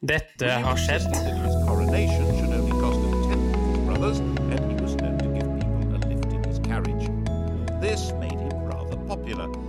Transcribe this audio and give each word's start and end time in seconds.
Dette 0.00 0.48
har 0.48 0.78
skjedd. 0.80 1.10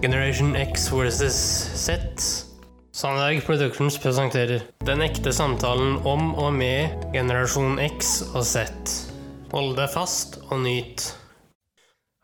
Generation 0.01 0.55
X 0.55 0.87
versus 0.93 1.35
Z. 1.75 1.99
Sandberg 2.95 3.43
Productions 3.43 3.99
presenterer 3.99 4.63
den 4.87 5.03
ekte 5.03 5.35
samtalen 5.35 5.99
om 6.07 6.31
og 6.39 6.53
med 6.55 6.95
generasjon 7.11 7.75
X 7.91 8.21
og 8.31 8.47
Z. 8.47 8.71
Hold 9.51 9.75
deg 9.83 9.91
fast 9.91 10.39
og 10.47 10.61
nyt. 10.63 11.11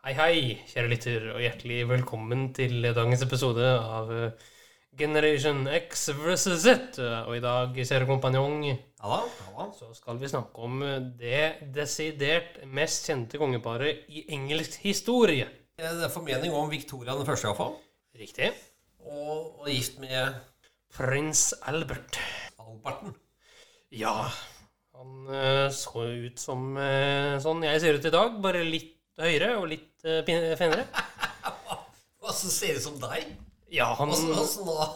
Hei, 0.00 0.16
hei, 0.16 0.36
kjære 0.72 0.94
lytter, 0.94 1.32
og 1.34 1.44
hjertelig 1.44 1.84
velkommen 1.92 2.54
til 2.56 2.80
dagens 2.88 3.28
episode 3.28 3.74
av 3.76 4.14
eh, 4.16 4.54
Generation 4.98 5.62
X 5.78 6.08
versus 6.18 6.64
Z. 6.64 6.98
Og 7.28 7.36
i 7.36 7.42
dag, 7.44 7.76
kjære 7.76 8.08
kompanjong, 8.08 8.64
ja, 8.66 8.76
halla. 9.04 9.68
så 9.78 9.92
skal 9.94 10.18
vi 10.18 10.30
snakke 10.30 10.66
om 10.66 10.82
det 11.20 11.70
desidert 11.74 12.58
mest 12.66 13.06
kjente 13.06 13.38
kongeparet 13.40 14.04
i 14.10 14.26
engelsk 14.34 14.80
historie. 14.82 15.46
Det 15.78 15.86
er 15.86 16.10
formening 16.10 16.54
om 16.58 16.70
Victoria 16.70 17.14
den 17.14 17.26
første, 17.26 17.46
iallfall. 17.46 17.76
Riktig. 18.18 18.50
Og, 19.06 19.60
og 19.62 19.68
gift 19.70 20.00
med 20.02 20.34
Prins 20.96 21.52
Albert. 21.62 22.18
Alberten. 22.58 23.14
Ja, 23.94 24.26
han 24.98 25.28
uh, 25.30 25.68
så 25.70 26.02
ut 26.26 26.40
som 26.42 26.72
uh, 26.74 27.38
sånn 27.42 27.62
jeg 27.68 27.82
ser 27.84 27.98
ut 27.98 28.08
i 28.08 28.12
dag, 28.12 28.40
bare 28.42 28.64
litt 28.66 28.96
høyere 29.20 29.54
og 29.60 29.68
litt 29.70 30.02
uh, 30.02 30.24
finere. 30.58 30.88
Hva 32.18 32.34
som 32.34 32.50
ser 32.50 32.80
ut 32.80 32.84
som 32.84 32.98
deg? 33.00 33.30
Ja, 33.72 33.92
han 33.98 34.12
Åssen 34.14 34.66
da? 34.66 34.88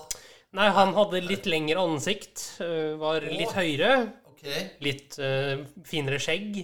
Nei, 0.57 0.69
han 0.77 0.93
hadde 0.97 1.21
litt 1.25 1.47
lengre 1.49 1.81
ansikt, 1.81 2.43
eh, 2.61 2.93
var 3.01 3.25
litt 3.25 3.55
høyere, 3.57 3.95
Okay. 4.43 4.65
litt 4.83 5.15
uh, 5.23 5.61
finere 5.87 6.17
skjegg. 6.19 6.57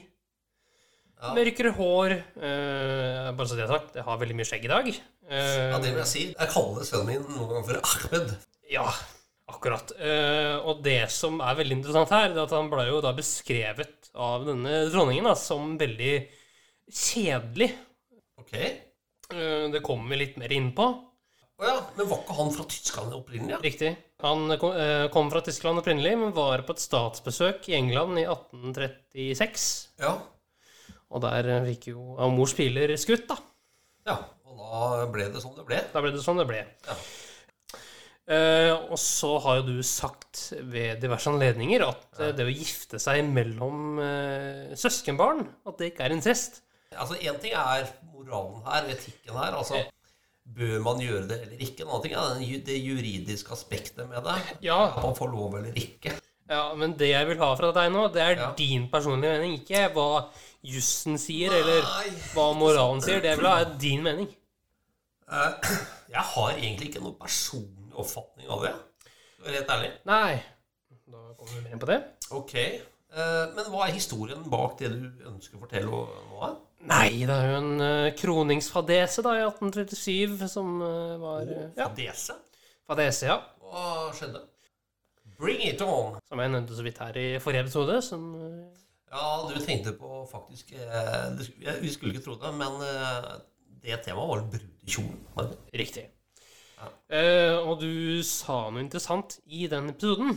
Ja. 1.18 1.28
Mørkere 1.36 1.70
hår. 1.76 2.14
Uh, 2.34 3.28
bare 3.38 3.46
så 3.46 3.54
det 3.54 3.68
er 3.68 3.70
sagt, 3.70 3.94
jeg 3.94 4.02
har 4.02 4.18
veldig 4.18 4.34
mye 4.34 4.48
skjegg 4.48 4.66
i 4.66 4.70
dag. 4.72 4.88
Uh, 5.28 5.36
Ja, 5.38 5.78
det 5.78 5.92
vil 5.92 6.00
jeg 6.00 6.10
si. 6.10 6.24
Jeg 6.32 6.50
kaller 6.56 6.88
sønnen 6.88 7.06
min 7.12 7.22
noen 7.36 7.52
ganger 7.52 7.68
for 7.68 7.78
Ahmed. 7.78 8.32
Ja, 8.72 8.88
akkurat. 9.54 9.94
Og 10.66 10.82
det 10.84 10.98
som 11.14 11.38
er 11.38 11.54
veldig 11.60 11.78
interessant 11.78 12.10
her, 12.16 12.32
det 12.34 12.42
er 12.42 12.48
at 12.48 12.56
han 12.58 12.72
ble 12.72 12.88
jo 12.90 12.98
da 13.04 13.14
beskrevet 13.16 14.10
av 14.18 14.44
denne 14.50 14.80
dronningen 14.90 15.30
da, 15.30 15.36
som 15.38 15.76
veldig 15.78 16.16
kjedelig. 16.90 17.70
Ok. 18.42 18.56
Det 19.70 19.84
kommer 19.86 20.12
vi 20.12 20.20
litt 20.24 20.36
mer 20.42 20.52
inn 20.58 20.72
på. 20.76 20.90
Å 21.58 21.66
ja, 21.66 21.78
men 21.96 22.06
var 22.06 22.20
ikke 22.22 22.36
han 22.38 22.50
fra 22.54 22.64
Tyskland 22.70 23.14
opprinnelig? 23.16 23.56
Ja? 23.56 23.58
Riktig. 23.64 23.88
Han 24.22 24.52
kom, 24.62 24.76
eh, 24.78 25.08
kom 25.14 25.30
fra 25.32 25.40
Tyskland 25.42 25.80
opprinnelig, 25.80 26.12
men 26.20 26.34
var 26.36 26.62
på 26.66 26.74
et 26.76 26.82
statsbesøk 26.84 27.66
i 27.72 27.74
England 27.80 28.20
i 28.22 28.26
1836. 28.30 29.64
ja. 30.04 30.16
Og 31.08 31.22
der 31.24 31.46
eh, 31.48 31.64
fikk 31.72 31.86
jo 31.94 32.18
av 32.20 32.30
mors 32.36 32.52
piler 32.54 32.92
skutt, 33.00 33.24
da. 33.30 33.38
Ja. 34.06 34.18
Og 34.44 34.58
da 34.60 35.06
ble 35.10 35.30
det 35.32 35.40
sånn 35.40 35.56
det 35.56 35.64
ble. 35.66 35.80
Da 35.94 36.02
ble 36.04 36.12
det 36.12 36.20
sånn 36.22 36.38
det 36.38 36.46
ble. 36.50 36.60
Ja. 36.86 36.96
Eh, 38.28 38.74
og 38.92 38.98
så 39.00 39.30
har 39.40 39.62
jo 39.62 39.70
du 39.70 39.78
sagt 39.82 40.50
ved 40.68 41.00
diverse 41.00 41.30
anledninger 41.32 41.80
at 41.86 42.18
eh, 42.20 42.34
det 42.36 42.44
å 42.44 42.52
gifte 42.52 43.00
seg 43.00 43.22
mellom 43.24 43.96
eh, 44.04 44.74
søskenbarn, 44.76 45.46
at 45.64 45.80
det 45.80 45.94
ikke 45.94 46.04
er 46.04 46.14
incest. 46.18 46.60
Altså, 46.92 47.16
Én 47.24 47.40
ting 47.40 47.56
er 47.56 47.88
moralen 48.12 48.60
her, 48.68 48.90
etikken 48.92 49.32
her. 49.40 49.56
altså 49.56 49.80
Bør 50.56 50.78
man 50.82 50.98
gjøre 51.02 51.26
det 51.28 51.36
eller 51.44 51.60
ikke? 51.62 51.84
Noe 51.84 52.00
ting 52.02 52.14
er 52.16 52.34
den 52.38 52.62
det 52.64 52.78
juridiske 52.80 53.52
aspektet 53.52 54.08
med 54.08 54.24
det. 54.24 54.38
Ja, 54.64 54.78
At 54.96 55.02
man 55.04 55.14
får 55.18 55.30
lov 55.30 55.54
eller 55.58 55.72
ikke. 55.76 56.14
ja, 56.48 56.62
men 56.74 56.94
det 56.98 57.10
jeg 57.10 57.26
vil 57.28 57.38
ha 57.38 57.50
fra 57.54 57.70
deg 57.76 57.92
nå, 57.92 58.06
det 58.14 58.22
er 58.22 58.36
Ja. 58.40 58.52
din 58.56 58.88
personlige 58.90 59.34
mening. 59.38 59.58
Ikke 59.60 59.92
hva 59.92 60.28
jussen 60.64 61.18
sier, 61.18 61.52
eller 61.52 61.82
Nei. 61.82 62.10
hva 62.34 62.54
moralen 62.56 63.00
sier. 63.04 63.20
Det 63.20 63.30
jeg 63.34 63.38
vil 63.38 63.46
ha, 63.46 63.60
er 63.60 63.76
din 63.78 64.02
mening. 64.02 64.28
Eh, 65.30 65.52
Jeg 66.08 66.24
har 66.24 66.50
egentlig 66.56 66.88
ikke 66.88 67.02
noen 67.04 67.18
personlig 67.20 67.92
oppfatning 68.00 68.48
av 68.48 68.62
det. 68.64 68.70
Rett 69.44 69.68
ærlig. 69.68 69.90
Nei. 70.08 70.38
Da 71.08 71.18
kommer 71.36 71.52
vi 71.54 71.60
mer 71.66 71.72
inn 71.76 71.82
på 71.82 71.86
det. 71.90 71.98
Ok. 72.32 72.54
Eh, 72.54 73.44
Men 73.54 73.64
hva 73.68 73.86
er 73.86 73.92
historien 73.92 74.42
bak 74.50 74.78
det 74.78 74.88
du 74.94 75.28
ønsker 75.28 75.56
å 75.58 75.60
fortelle 75.60 75.84
nå? 75.84 76.56
Nei, 76.86 77.24
det 77.26 77.34
er 77.34 77.48
jo 77.50 77.56
en 77.58 77.80
uh, 77.82 78.10
kroningsfadese 78.14 79.24
da 79.26 79.32
i 79.34 79.42
1837 79.42 80.44
som 80.52 80.76
uh, 80.78 81.16
var 81.18 81.48
Ja, 81.50 81.88
Fadese? 81.88 82.36
fadese, 82.88 83.26
ja. 83.26 83.40
Hva 83.64 84.12
skjedde? 84.16 84.44
Bring 85.38 85.60
it 85.66 85.82
on! 85.82 86.20
Som 86.30 86.40
jeg 86.42 86.52
nevnte 86.54 86.76
så 86.78 86.84
vidt 86.86 87.00
her 87.02 87.18
i 87.18 87.26
forrige 87.42 87.66
episode. 87.66 87.98
Som 88.02 88.30
eh, 88.34 88.78
Ja, 89.12 89.26
du 89.46 89.58
tenkte 89.62 89.92
på 89.94 90.22
faktisk 90.30 90.72
eh, 90.74 91.76
Vi 91.82 91.90
skulle 91.94 92.14
ikke 92.14 92.24
tro 92.24 92.34
det, 92.40 92.50
men 92.58 92.80
det 93.84 94.00
temaet 94.02 94.32
var 94.32 94.42
brudekjolen. 94.50 95.52
Riktig. 95.78 96.08
Eh, 97.06 97.54
og 97.58 97.78
du 97.82 98.18
sa 98.26 98.64
noe 98.72 98.82
interessant 98.82 99.38
i 99.46 99.68
den 99.70 99.92
episoden. 99.92 100.34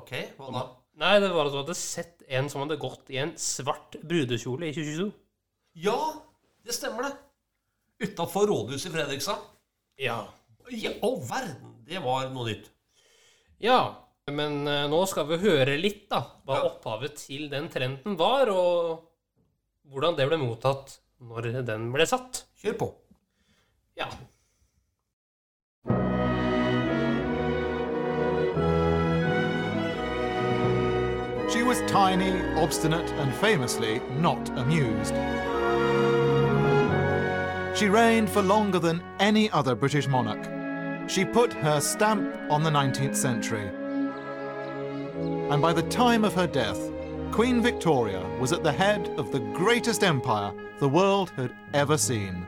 Ok, 0.00 0.14
hva 0.38 0.48
da? 0.54 0.64
Nei, 1.02 1.12
det 1.20 1.28
var 1.32 1.48
at 1.48 1.52
du 1.54 1.60
hadde 1.60 1.76
sett 1.76 2.24
en 2.32 2.48
som 2.52 2.64
hadde 2.64 2.80
gått 2.80 3.12
i 3.12 3.20
en 3.20 3.34
svart 3.40 3.98
brudekjole 4.00 4.70
i 4.70 4.74
2022. 4.76 5.10
Ja, 5.72 6.14
det 6.64 6.74
stemmer 6.76 7.02
det. 7.08 7.12
Utafor 8.08 8.46
rådhuset 8.46 8.90
i 8.90 8.94
Fredrikstad. 8.96 9.38
Ja. 9.96 10.18
I 10.70 10.86
all 11.02 11.20
verden! 11.28 11.70
Det 11.86 11.98
var 12.02 12.28
noe 12.32 12.46
nytt. 12.48 12.68
Ja, 13.62 13.78
men 14.30 14.66
eh, 14.70 14.84
nå 14.90 15.00
skal 15.10 15.26
vi 15.30 15.38
høre 15.42 15.76
litt, 15.80 16.04
da. 16.10 16.22
Hva 16.46 16.58
Ja. 16.60 16.68
opphavet 16.70 17.16
til 17.26 17.48
den 17.52 17.68
trenden 17.72 18.16
var, 18.18 18.50
og 18.50 19.08
hvordan 19.90 20.16
det 20.18 20.28
ble 20.30 20.38
mottatt 20.40 20.98
når 21.22 21.50
den 21.66 21.90
ble 21.94 22.06
satt. 22.06 22.44
Kjør 22.62 22.78
på. 22.80 22.88
Ja. 23.98 24.08
She 31.50 31.62
was 31.62 31.80
tiny, 31.90 32.32
obstinate, 32.56 33.10
and 33.20 33.34
famously 33.34 34.00
not 34.18 34.48
amused. 34.56 35.12
She 37.74 37.88
reigned 37.88 38.28
for 38.28 38.42
longer 38.42 38.78
than 38.78 39.02
any 39.18 39.50
other 39.50 39.74
British 39.74 40.06
monarch. 40.06 41.08
She 41.08 41.24
put 41.24 41.52
her 41.54 41.80
stamp 41.80 42.36
on 42.50 42.62
the 42.62 42.70
19th 42.70 43.16
century. 43.16 43.66
And 45.50 45.62
by 45.62 45.72
the 45.72 45.82
time 45.84 46.22
of 46.24 46.34
her 46.34 46.46
death, 46.46 46.78
Queen 47.32 47.62
Victoria 47.62 48.20
was 48.38 48.52
at 48.52 48.62
the 48.62 48.72
head 48.72 49.08
of 49.18 49.32
the 49.32 49.40
greatest 49.54 50.04
empire 50.04 50.52
the 50.80 50.88
world 50.88 51.30
had 51.30 51.54
ever 51.72 51.96
seen. 51.96 52.44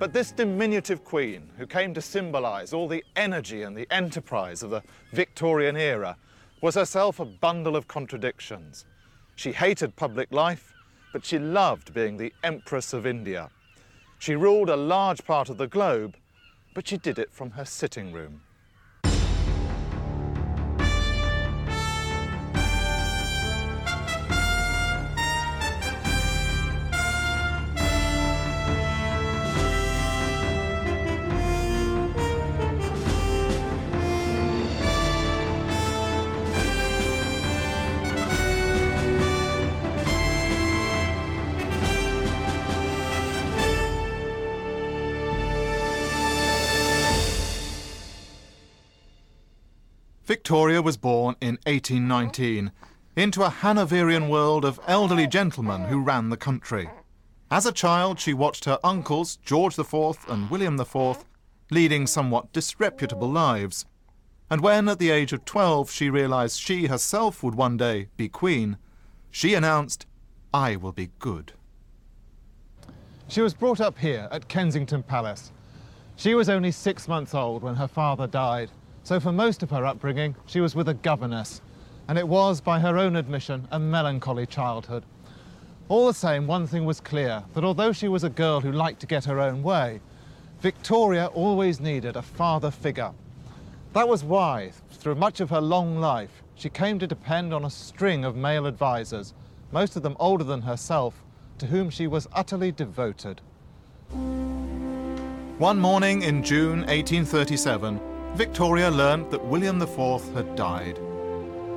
But 0.00 0.12
this 0.12 0.32
diminutive 0.32 1.04
queen, 1.04 1.48
who 1.56 1.66
came 1.66 1.94
to 1.94 2.02
symbolize 2.02 2.72
all 2.72 2.88
the 2.88 3.04
energy 3.14 3.62
and 3.62 3.76
the 3.76 3.86
enterprise 3.92 4.64
of 4.64 4.70
the 4.70 4.82
Victorian 5.12 5.76
era, 5.76 6.16
was 6.60 6.74
herself 6.74 7.20
a 7.20 7.24
bundle 7.24 7.76
of 7.76 7.86
contradictions. 7.86 8.84
She 9.36 9.52
hated 9.52 9.94
public 9.94 10.32
life, 10.32 10.72
but 11.12 11.24
she 11.24 11.38
loved 11.38 11.94
being 11.94 12.16
the 12.16 12.32
Empress 12.42 12.92
of 12.92 13.06
India. 13.06 13.50
She 14.18 14.34
ruled 14.34 14.68
a 14.68 14.76
large 14.76 15.24
part 15.24 15.48
of 15.48 15.58
the 15.58 15.68
globe, 15.68 16.16
but 16.74 16.88
she 16.88 16.96
did 16.96 17.18
it 17.18 17.32
from 17.32 17.52
her 17.52 17.64
sitting 17.64 18.12
room. 18.12 18.42
Victoria 50.48 50.80
was 50.80 50.96
born 50.96 51.36
in 51.42 51.58
1819 51.66 52.72
into 53.16 53.42
a 53.42 53.50
Hanoverian 53.50 54.30
world 54.30 54.64
of 54.64 54.80
elderly 54.86 55.26
gentlemen 55.26 55.82
who 55.82 56.00
ran 56.00 56.30
the 56.30 56.38
country. 56.38 56.88
As 57.50 57.66
a 57.66 57.70
child, 57.70 58.18
she 58.18 58.32
watched 58.32 58.64
her 58.64 58.78
uncles, 58.82 59.36
George 59.44 59.78
IV 59.78 60.24
and 60.26 60.48
William 60.48 60.80
IV, 60.80 61.26
leading 61.70 62.06
somewhat 62.06 62.50
disreputable 62.54 63.30
lives. 63.30 63.84
And 64.48 64.62
when, 64.62 64.88
at 64.88 64.98
the 64.98 65.10
age 65.10 65.34
of 65.34 65.44
12, 65.44 65.90
she 65.90 66.08
realized 66.08 66.58
she 66.58 66.86
herself 66.86 67.42
would 67.42 67.54
one 67.54 67.76
day 67.76 68.08
be 68.16 68.30
queen, 68.30 68.78
she 69.30 69.52
announced, 69.52 70.06
I 70.54 70.76
will 70.76 70.92
be 70.92 71.10
good. 71.18 71.52
She 73.28 73.42
was 73.42 73.52
brought 73.52 73.82
up 73.82 73.98
here 73.98 74.28
at 74.32 74.48
Kensington 74.48 75.02
Palace. 75.02 75.52
She 76.16 76.34
was 76.34 76.48
only 76.48 76.70
six 76.70 77.06
months 77.06 77.34
old 77.34 77.62
when 77.62 77.74
her 77.74 77.86
father 77.86 78.26
died, 78.26 78.70
so 79.08 79.18
for 79.18 79.32
most 79.32 79.62
of 79.62 79.70
her 79.70 79.86
upbringing, 79.86 80.36
she 80.44 80.60
was 80.60 80.74
with 80.74 80.86
a 80.86 80.92
governess. 80.92 81.62
and 82.08 82.18
it 82.18 82.28
was, 82.28 82.60
by 82.60 82.78
her 82.78 82.98
own 82.98 83.16
admission, 83.16 83.66
a 83.70 83.78
melancholy 83.78 84.44
childhood. 84.44 85.02
All 85.88 86.06
the 86.06 86.12
same, 86.12 86.46
one 86.46 86.66
thing 86.66 86.84
was 86.84 87.00
clear 87.00 87.42
that 87.54 87.64
although 87.64 87.92
she 87.92 88.08
was 88.08 88.22
a 88.22 88.28
girl 88.28 88.60
who 88.60 88.70
liked 88.70 89.00
to 89.00 89.06
get 89.06 89.24
her 89.24 89.40
own 89.40 89.62
way, 89.62 90.02
Victoria 90.60 91.28
always 91.28 91.80
needed 91.80 92.16
a 92.16 92.22
father 92.22 92.70
figure. 92.70 93.12
That 93.94 94.06
was 94.06 94.24
why, 94.24 94.72
through 94.90 95.14
much 95.14 95.40
of 95.40 95.48
her 95.48 95.60
long 95.62 95.98
life, 95.98 96.42
she 96.54 96.68
came 96.68 96.98
to 96.98 97.06
depend 97.06 97.54
on 97.54 97.64
a 97.64 97.70
string 97.70 98.26
of 98.26 98.36
male 98.36 98.66
advisers, 98.66 99.32
most 99.72 99.96
of 99.96 100.02
them 100.02 100.18
older 100.20 100.44
than 100.44 100.60
herself, 100.60 101.14
to 101.56 101.66
whom 101.66 101.88
she 101.88 102.06
was 102.06 102.28
utterly 102.34 102.72
devoted. 102.72 103.40
One 105.56 105.78
morning 105.78 106.20
in 106.20 106.42
June 106.42 106.80
1837, 106.80 108.17
Victoria 108.38 108.88
learned 108.88 109.28
that 109.32 109.44
William 109.44 109.82
IV 109.82 110.32
had 110.32 110.54
died. 110.54 110.96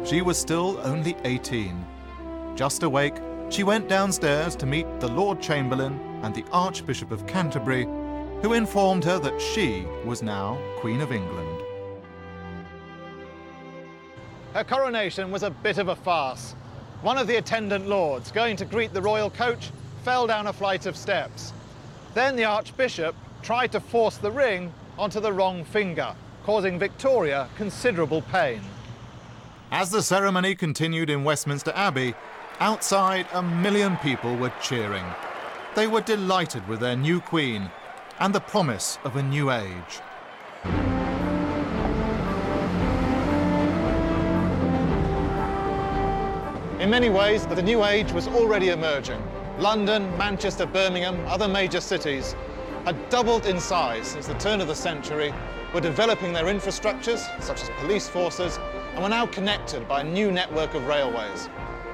She 0.05 0.21
was 0.21 0.37
still 0.37 0.79
only 0.83 1.17
18. 1.23 1.83
Just 2.55 2.83
awake, 2.83 3.15
she 3.49 3.63
went 3.63 3.89
downstairs 3.89 4.55
to 4.57 4.67
meet 4.67 4.85
the 4.99 5.07
Lord 5.07 5.41
Chamberlain 5.41 5.99
and 6.21 6.35
the 6.35 6.45
Archbishop 6.51 7.09
of 7.09 7.25
Canterbury, 7.25 7.85
who 8.43 8.53
informed 8.53 9.03
her 9.05 9.17
that 9.17 9.41
she 9.41 9.87
was 10.05 10.21
now 10.21 10.59
Queen 10.77 11.01
of 11.01 11.11
England. 11.11 11.63
Her 14.53 14.63
coronation 14.63 15.31
was 15.31 15.41
a 15.41 15.49
bit 15.49 15.79
of 15.79 15.87
a 15.87 15.95
farce. 15.95 16.51
One 17.01 17.17
of 17.17 17.25
the 17.25 17.37
attendant 17.37 17.87
lords, 17.87 18.31
going 18.31 18.55
to 18.57 18.65
greet 18.65 18.93
the 18.93 19.01
royal 19.01 19.31
coach, 19.31 19.71
fell 20.03 20.27
down 20.27 20.45
a 20.45 20.53
flight 20.53 20.85
of 20.85 20.95
steps. 20.95 21.53
Then 22.13 22.35
the 22.35 22.45
Archbishop 22.45 23.15
tried 23.41 23.71
to 23.71 23.79
force 23.79 24.17
the 24.17 24.29
ring 24.29 24.71
onto 24.99 25.19
the 25.19 25.33
wrong 25.33 25.63
finger, 25.63 26.15
causing 26.43 26.79
Victoria 26.79 27.47
considerable 27.55 28.21
pain. 28.23 28.61
As 29.71 29.91
the 29.91 30.01
ceremony 30.01 30.55
continued 30.55 31.09
in 31.09 31.23
Westminster 31.23 31.71
Abbey, 31.75 32.13
outside 32.59 33.25
a 33.33 33.41
million 33.41 33.97
people 33.97 34.35
were 34.35 34.51
cheering. 34.61 35.05
They 35.75 35.87
were 35.87 36.01
delighted 36.01 36.67
with 36.67 36.79
their 36.79 36.95
new 36.95 37.21
queen 37.21 37.69
and 38.19 38.35
the 38.35 38.39
promise 38.39 38.99
of 39.03 39.15
a 39.15 39.23
new 39.23 39.51
age. 39.51 40.01
In 46.79 46.89
many 46.89 47.09
ways, 47.09 47.45
the 47.45 47.61
new 47.61 47.85
age 47.85 48.11
was 48.11 48.27
already 48.27 48.69
emerging. 48.69 49.21
London, 49.59 50.15
Manchester, 50.17 50.65
Birmingham, 50.65 51.23
other 51.27 51.47
major 51.47 51.79
cities 51.79 52.35
had 52.85 53.09
doubled 53.09 53.45
in 53.45 53.59
size 53.59 54.07
since 54.07 54.27
the 54.27 54.33
turn 54.35 54.59
of 54.59 54.67
the 54.67 54.75
century, 54.75 55.31
were 55.73 55.81
developing 55.81 56.33
their 56.33 56.45
infrastructures, 56.45 57.19
such 57.41 57.61
as 57.61 57.69
police 57.79 58.07
forces, 58.07 58.59
and 58.93 59.03
were 59.03 59.09
now 59.09 59.25
connected 59.25 59.87
by 59.87 60.01
a 60.01 60.03
new 60.03 60.31
network 60.31 60.73
of 60.73 60.85
railways. 60.87 61.49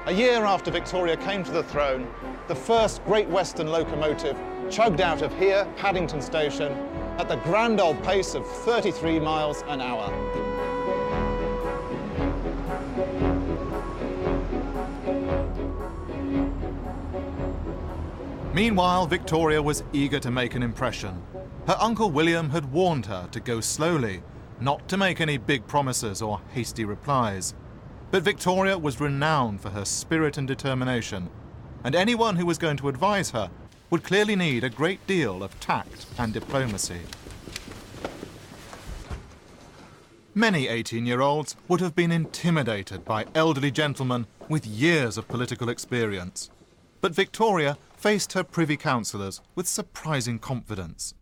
A 0.06 0.12
year 0.12 0.44
after 0.44 0.70
Victoria 0.70 1.16
came 1.16 1.44
to 1.44 1.50
the 1.50 1.62
throne, 1.62 2.08
the 2.48 2.54
first 2.54 3.04
Great 3.04 3.28
Western 3.28 3.68
locomotive 3.68 4.36
chugged 4.70 5.00
out 5.00 5.22
of 5.22 5.36
here, 5.38 5.66
Paddington 5.76 6.20
Station, 6.20 6.72
at 7.18 7.28
the 7.28 7.36
grand 7.36 7.80
old 7.80 8.02
pace 8.02 8.34
of 8.34 8.46
33 8.46 9.20
miles 9.20 9.62
an 9.68 9.80
hour. 9.80 10.12
Meanwhile, 18.54 19.06
Victoria 19.06 19.62
was 19.62 19.84
eager 19.92 20.18
to 20.18 20.30
make 20.30 20.54
an 20.56 20.62
impression. 20.62 21.22
Her 21.68 21.76
uncle 21.80 22.10
William 22.10 22.48
had 22.48 22.72
warned 22.72 23.04
her 23.04 23.28
to 23.30 23.40
go 23.40 23.60
slowly, 23.60 24.22
not 24.58 24.88
to 24.88 24.96
make 24.96 25.20
any 25.20 25.36
big 25.36 25.66
promises 25.66 26.22
or 26.22 26.40
hasty 26.54 26.86
replies. 26.86 27.52
But 28.10 28.22
Victoria 28.22 28.78
was 28.78 29.02
renowned 29.02 29.60
for 29.60 29.68
her 29.68 29.84
spirit 29.84 30.38
and 30.38 30.48
determination, 30.48 31.28
and 31.84 31.94
anyone 31.94 32.36
who 32.36 32.46
was 32.46 32.56
going 32.56 32.78
to 32.78 32.88
advise 32.88 33.32
her 33.32 33.50
would 33.90 34.02
clearly 34.02 34.34
need 34.34 34.64
a 34.64 34.70
great 34.70 35.06
deal 35.06 35.42
of 35.42 35.60
tact 35.60 36.06
and 36.16 36.32
diplomacy. 36.32 37.02
Many 40.34 40.68
18 40.68 41.04
year 41.04 41.20
olds 41.20 41.54
would 41.68 41.82
have 41.82 41.94
been 41.94 42.10
intimidated 42.10 43.04
by 43.04 43.26
elderly 43.34 43.70
gentlemen 43.70 44.26
with 44.48 44.66
years 44.66 45.18
of 45.18 45.28
political 45.28 45.68
experience. 45.68 46.48
But 47.02 47.14
Victoria 47.14 47.76
faced 47.94 48.32
her 48.32 48.42
privy 48.42 48.78
councillors 48.78 49.42
with 49.54 49.68
surprising 49.68 50.38
confidence. 50.38 51.12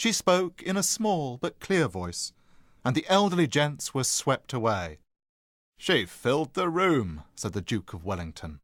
She 0.00 0.12
spoke 0.12 0.62
in 0.62 0.78
a 0.78 0.82
small 0.82 1.36
but 1.36 1.60
clear 1.60 1.86
voice, 1.86 2.32
and 2.86 2.94
the 2.94 3.04
elderly 3.06 3.46
gents 3.46 3.92
were 3.92 4.02
swept 4.02 4.54
away. 4.54 5.00
She 5.76 6.06
filled 6.06 6.54
the 6.54 6.70
room, 6.70 7.24
said 7.36 7.52
the 7.52 7.60
Duke 7.60 7.92
of 7.92 8.02
Wellington. 8.02 8.60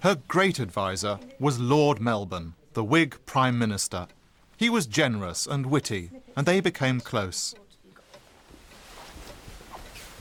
Her 0.00 0.18
great 0.28 0.60
adviser 0.60 1.18
was 1.40 1.58
Lord 1.58 1.98
Melbourne, 1.98 2.56
the 2.74 2.84
Whig 2.84 3.16
Prime 3.24 3.58
Minister. 3.58 4.06
He 4.58 4.68
was 4.68 4.84
generous 4.84 5.46
and 5.46 5.64
witty, 5.64 6.10
and 6.36 6.44
they 6.44 6.60
became 6.60 7.00
close. 7.00 7.54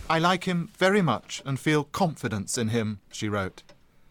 I 0.10 0.20
like 0.20 0.46
him 0.46 0.70
very 0.78 1.02
much 1.02 1.42
and 1.46 1.60
feel 1.60 1.84
confidence 1.84 2.58
in 2.58 2.70
him, 2.70 3.02
she 3.12 3.28
wrote. 3.28 3.62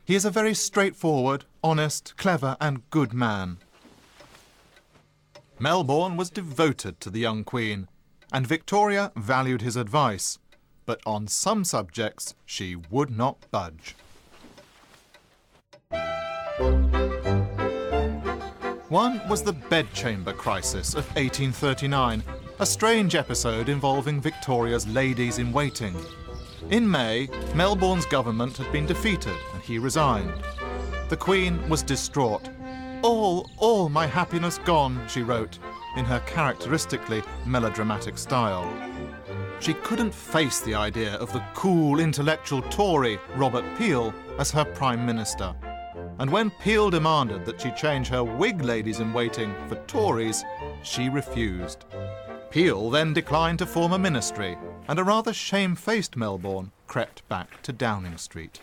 He 0.05 0.17
is 0.17 0.25
a 0.25 0.31
very 0.31 0.55
straightforward, 0.55 1.45
honest, 1.63 2.17
clever, 2.17 2.57
and 2.61 2.89
good 2.91 3.13
man. 3.13 3.59
Melbourne 5.59 6.17
was 6.17 6.29
devoted 6.29 7.01
to 7.01 7.11
the 7.11 7.21
young 7.21 7.45
Queen, 7.45 7.87
and 8.33 8.47
Victoria 8.47 9.13
valued 9.15 9.63
his 9.63 9.77
advice, 9.77 10.41
but 10.87 11.01
on 11.07 11.29
some 11.29 11.63
subjects 11.63 12.35
she 12.45 12.75
would 12.91 13.17
not 13.17 13.39
budge. 13.53 13.95
One 18.89 19.27
was 19.29 19.43
the 19.43 19.55
bedchamber 19.71 20.33
crisis 20.33 20.95
of 20.95 21.07
1839, 21.15 22.25
a 22.59 22.67
strange 22.67 23.15
episode 23.15 23.69
involving 23.69 24.21
Victoria's 24.21 24.87
ladies 24.89 25.39
in 25.39 25.53
waiting. 25.53 25.95
In 26.71 26.91
May, 26.91 27.29
Melbourne's 27.55 28.07
government 28.07 28.57
had 28.57 28.73
been 28.73 28.87
defeated 28.87 29.37
and 29.53 29.63
he 29.63 29.79
resigned. 29.79 30.33
The 31.09 31.17
Queen 31.17 31.69
was 31.69 31.83
distraught. 31.83 32.49
All, 33.03 33.51
all 33.59 33.89
my 33.89 34.07
happiness 34.07 34.59
gone, 34.59 35.07
she 35.09 35.23
wrote, 35.23 35.59
in 35.97 36.05
her 36.05 36.21
characteristically 36.21 37.23
melodramatic 37.45 38.17
style. 38.17 38.73
She 39.61 39.75
couldn't 39.75 40.15
face 40.15 40.61
the 40.61 40.75
idea 40.75 41.15
of 41.17 41.33
the 41.33 41.45
cool 41.55 42.01
intellectual 42.01 42.63
Tory, 42.63 43.19
Robert 43.37 43.65
Peel, 43.77 44.15
as 44.39 44.51
her 44.51 44.65
Prime 44.65 45.05
Minister. 45.05 45.55
And 46.19 46.31
when 46.31 46.51
Peel 46.51 46.91
demanded 46.91 47.45
that 47.45 47.61
she 47.61 47.71
change 47.73 48.09
her 48.09 48.25
Whig 48.25 48.63
ladies 48.63 49.01
in 49.01 49.13
waiting 49.13 49.55
for 49.69 49.77
Tories, 49.87 50.43
she 50.83 51.09
refused. 51.09 51.85
Peel 52.51 52.91
then 52.91 53.13
declined 53.13 53.59
to 53.59 53.67
form 53.67 53.93
a 53.93 53.99
ministry, 53.99 54.57
and 54.89 54.99
a 54.99 55.05
rather 55.05 55.33
shamefaced 55.33 56.17
Melbourne 56.17 56.73
crept 56.87 57.27
back 57.29 57.63
to 57.63 57.73
Downing 57.73 58.17
Street. 58.19 58.61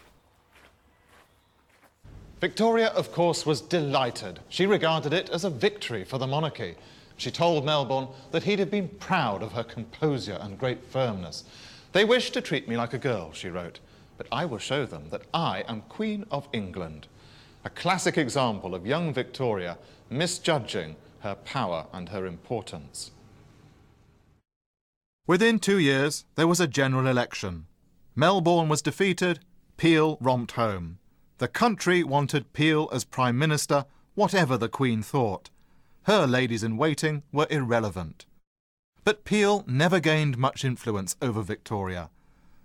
Victoria, 2.41 2.87
of 2.87 3.11
course, 3.11 3.45
was 3.45 3.61
delighted. 3.61 4.39
She 4.47 4.65
regarded 4.65 5.11
it 5.13 5.29
as 5.29 5.43
a 5.43 5.49
victory 5.49 6.03
for 6.03 6.17
the 6.17 6.27
monarchy. 6.27 6.75
She 7.17 7.31
told 7.31 7.65
Melbourne 7.65 8.07
that 8.31 8.43
he'd 8.43 8.59
have 8.59 8.71
been 8.71 8.87
proud 8.87 9.43
of 9.43 9.51
her 9.51 9.63
composure 9.63 10.37
and 10.39 10.57
great 10.57 10.85
firmness. 10.85 11.43
They 11.91 12.05
wish 12.05 12.31
to 12.31 12.41
treat 12.41 12.67
me 12.69 12.77
like 12.77 12.93
a 12.93 12.97
girl, 12.97 13.33
she 13.33 13.49
wrote, 13.49 13.79
but 14.17 14.27
I 14.31 14.45
will 14.45 14.57
show 14.57 14.85
them 14.85 15.09
that 15.09 15.23
I 15.33 15.65
am 15.67 15.81
Queen 15.89 16.25
of 16.31 16.47
England. 16.53 17.07
A 17.65 17.69
classic 17.69 18.17
example 18.17 18.73
of 18.73 18.87
young 18.87 19.13
Victoria 19.13 19.77
misjudging 20.09 20.95
her 21.19 21.35
power 21.35 21.87
and 21.91 22.09
her 22.09 22.25
importance. 22.25 23.11
Within 25.29 25.59
two 25.59 25.77
years, 25.77 26.25
there 26.33 26.47
was 26.47 26.59
a 26.59 26.65
general 26.65 27.05
election. 27.05 27.67
Melbourne 28.15 28.67
was 28.67 28.81
defeated, 28.81 29.41
Peel 29.77 30.17
romped 30.19 30.53
home. 30.53 30.97
The 31.37 31.47
country 31.47 32.03
wanted 32.03 32.51
Peel 32.51 32.89
as 32.91 33.03
Prime 33.03 33.37
Minister, 33.37 33.85
whatever 34.15 34.57
the 34.57 34.67
Queen 34.67 35.03
thought. 35.03 35.51
Her 36.05 36.25
ladies 36.25 36.63
in 36.63 36.77
waiting 36.77 37.21
were 37.31 37.45
irrelevant. 37.51 38.25
But 39.03 39.23
Peel 39.23 39.63
never 39.67 39.99
gained 39.99 40.39
much 40.39 40.65
influence 40.65 41.15
over 41.21 41.43
Victoria, 41.43 42.09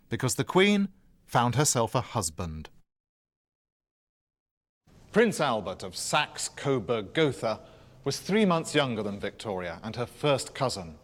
because 0.09 0.37
the 0.37 0.43
Queen 0.43 0.89
found 1.27 1.57
herself 1.57 1.95
a 1.95 2.01
husband. 2.01 2.71
Prince 5.13 5.39
Albert 5.39 5.83
of 5.83 5.95
Saxe 5.95 6.49
Coburg 6.49 7.13
Gotha 7.13 7.61
was 8.05 8.19
three 8.19 8.47
months 8.47 8.75
younger 8.75 9.03
than 9.03 9.21
Victoria 9.21 9.81
and 9.83 9.97
her 9.97 10.07
first 10.07 10.55
cousin. 10.55 10.95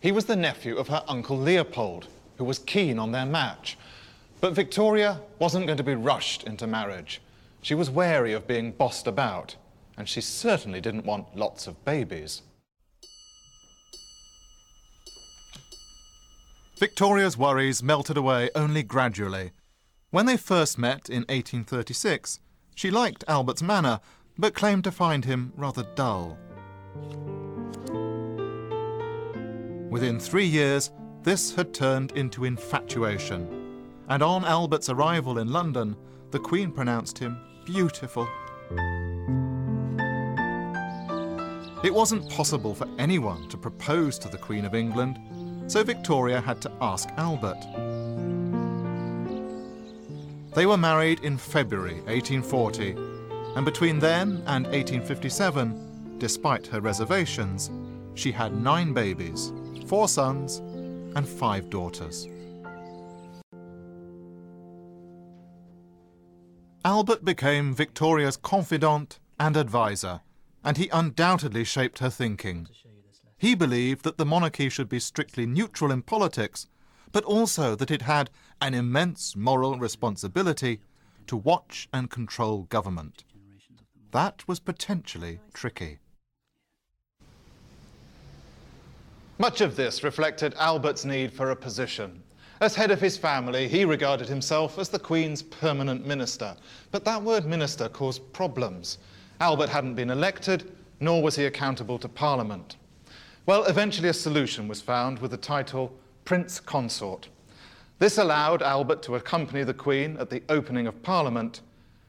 He 0.00 0.12
was 0.12 0.26
the 0.26 0.36
nephew 0.36 0.76
of 0.76 0.88
her 0.88 1.02
uncle 1.08 1.36
Leopold, 1.36 2.06
who 2.36 2.44
was 2.44 2.60
keen 2.60 2.98
on 2.98 3.10
their 3.10 3.26
match. 3.26 3.76
But 4.40 4.54
Victoria 4.54 5.20
wasn't 5.40 5.66
going 5.66 5.78
to 5.78 5.84
be 5.84 5.96
rushed 5.96 6.44
into 6.44 6.68
marriage. 6.68 7.20
She 7.62 7.74
was 7.74 7.90
wary 7.90 8.32
of 8.32 8.46
being 8.46 8.70
bossed 8.70 9.08
about, 9.08 9.56
and 9.96 10.08
she 10.08 10.20
certainly 10.20 10.80
didn't 10.80 11.04
want 11.04 11.36
lots 11.36 11.66
of 11.66 11.84
babies. 11.84 12.42
Victoria's 16.78 17.36
worries 17.36 17.82
melted 17.82 18.16
away 18.16 18.50
only 18.54 18.84
gradually. 18.84 19.50
When 20.10 20.26
they 20.26 20.36
first 20.36 20.78
met 20.78 21.10
in 21.10 21.22
1836, 21.22 22.38
she 22.76 22.92
liked 22.92 23.24
Albert's 23.26 23.62
manner, 23.62 23.98
but 24.38 24.54
claimed 24.54 24.84
to 24.84 24.92
find 24.92 25.24
him 25.24 25.52
rather 25.56 25.82
dull. 25.96 26.38
Within 29.90 30.20
three 30.20 30.44
years, 30.44 30.90
this 31.22 31.54
had 31.54 31.72
turned 31.72 32.12
into 32.12 32.44
infatuation, 32.44 33.84
and 34.08 34.22
on 34.22 34.44
Albert's 34.44 34.90
arrival 34.90 35.38
in 35.38 35.50
London, 35.50 35.96
the 36.30 36.38
Queen 36.38 36.70
pronounced 36.70 37.18
him 37.18 37.38
beautiful. 37.64 38.28
It 41.82 41.94
wasn't 41.94 42.28
possible 42.30 42.74
for 42.74 42.86
anyone 42.98 43.48
to 43.48 43.56
propose 43.56 44.18
to 44.18 44.28
the 44.28 44.36
Queen 44.36 44.66
of 44.66 44.74
England, 44.74 45.18
so 45.70 45.82
Victoria 45.82 46.40
had 46.40 46.60
to 46.62 46.72
ask 46.82 47.08
Albert. 47.16 47.64
They 50.54 50.66
were 50.66 50.76
married 50.76 51.20
in 51.20 51.38
February 51.38 52.00
1840, 52.02 52.94
and 53.56 53.64
between 53.64 53.98
then 53.98 54.42
and 54.46 54.66
1857, 54.66 56.18
despite 56.18 56.66
her 56.66 56.80
reservations, 56.80 57.70
she 58.14 58.32
had 58.32 58.60
nine 58.60 58.92
babies, 58.92 59.52
four 59.88 60.06
sons, 60.06 60.58
and 61.16 61.26
five 61.26 61.70
daughters. 61.70 62.28
Albert 66.84 67.24
became 67.24 67.74
Victoria's 67.74 68.36
confidant 68.36 69.18
and 69.40 69.56
advisor, 69.56 70.20
and 70.62 70.76
he 70.76 70.90
undoubtedly 70.92 71.64
shaped 71.64 72.00
her 72.00 72.10
thinking. 72.10 72.68
He 73.38 73.54
believed 73.54 74.04
that 74.04 74.18
the 74.18 74.26
monarchy 74.26 74.68
should 74.68 74.90
be 74.90 75.00
strictly 75.00 75.46
neutral 75.46 75.90
in 75.90 76.02
politics, 76.02 76.66
but 77.10 77.24
also 77.24 77.74
that 77.74 77.90
it 77.90 78.02
had 78.02 78.30
an 78.60 78.74
immense 78.74 79.34
moral 79.36 79.78
responsibility 79.78 80.80
to 81.28 81.36
watch 81.36 81.88
and 81.94 82.10
control 82.10 82.64
government. 82.64 83.24
That 84.10 84.46
was 84.46 84.60
potentially 84.60 85.40
tricky. 85.54 85.98
Much 89.40 89.60
of 89.60 89.76
this 89.76 90.02
reflected 90.02 90.52
Albert's 90.58 91.04
need 91.04 91.32
for 91.32 91.52
a 91.52 91.56
position. 91.56 92.20
As 92.60 92.74
head 92.74 92.90
of 92.90 93.00
his 93.00 93.16
family, 93.16 93.68
he 93.68 93.84
regarded 93.84 94.28
himself 94.28 94.80
as 94.80 94.88
the 94.88 94.98
Queen's 94.98 95.44
permanent 95.44 96.04
minister. 96.04 96.56
But 96.90 97.04
that 97.04 97.22
word 97.22 97.46
minister 97.46 97.88
caused 97.88 98.32
problems. 98.32 98.98
Albert 99.38 99.68
hadn't 99.68 99.94
been 99.94 100.10
elected, 100.10 100.72
nor 100.98 101.22
was 101.22 101.36
he 101.36 101.44
accountable 101.44 102.00
to 102.00 102.08
Parliament. 102.08 102.74
Well, 103.46 103.64
eventually 103.66 104.08
a 104.08 104.12
solution 104.12 104.66
was 104.66 104.82
found 104.82 105.20
with 105.20 105.30
the 105.30 105.36
title 105.36 105.96
Prince 106.24 106.58
Consort. 106.58 107.28
This 108.00 108.18
allowed 108.18 108.60
Albert 108.60 109.04
to 109.04 109.14
accompany 109.14 109.62
the 109.62 109.72
Queen 109.72 110.16
at 110.18 110.30
the 110.30 110.42
opening 110.48 110.88
of 110.88 111.00
Parliament, 111.04 111.60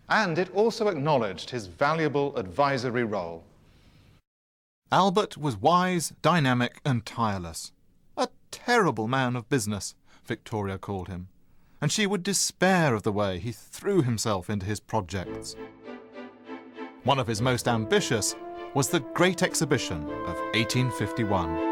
and 0.09 0.39
it 0.39 0.51
also 0.55 0.87
acknowledged 0.87 1.51
his 1.51 1.67
valuable 1.67 2.35
advisory 2.37 3.03
role. 3.03 3.43
Albert 4.91 5.37
was 5.37 5.55
wise, 5.55 6.13
dynamic, 6.23 6.81
and 6.83 7.05
tireless. 7.05 7.71
A 8.17 8.27
terrible 8.49 9.07
man 9.07 9.35
of 9.35 9.47
business, 9.47 9.93
Victoria 10.25 10.79
called 10.79 11.07
him, 11.07 11.27
and 11.79 11.91
she 11.91 12.07
would 12.07 12.23
despair 12.23 12.95
of 12.95 13.03
the 13.03 13.11
way 13.11 13.37
he 13.37 13.51
threw 13.51 14.01
himself 14.01 14.49
into 14.49 14.65
his 14.65 14.79
projects. 14.79 15.55
One 17.03 17.19
of 17.19 17.27
his 17.27 17.39
most 17.39 17.67
ambitious 17.67 18.35
was 18.73 18.89
the 18.89 19.01
Great 19.01 19.43
Exhibition 19.43 20.01
of 20.01 20.37
1851. 20.55 21.69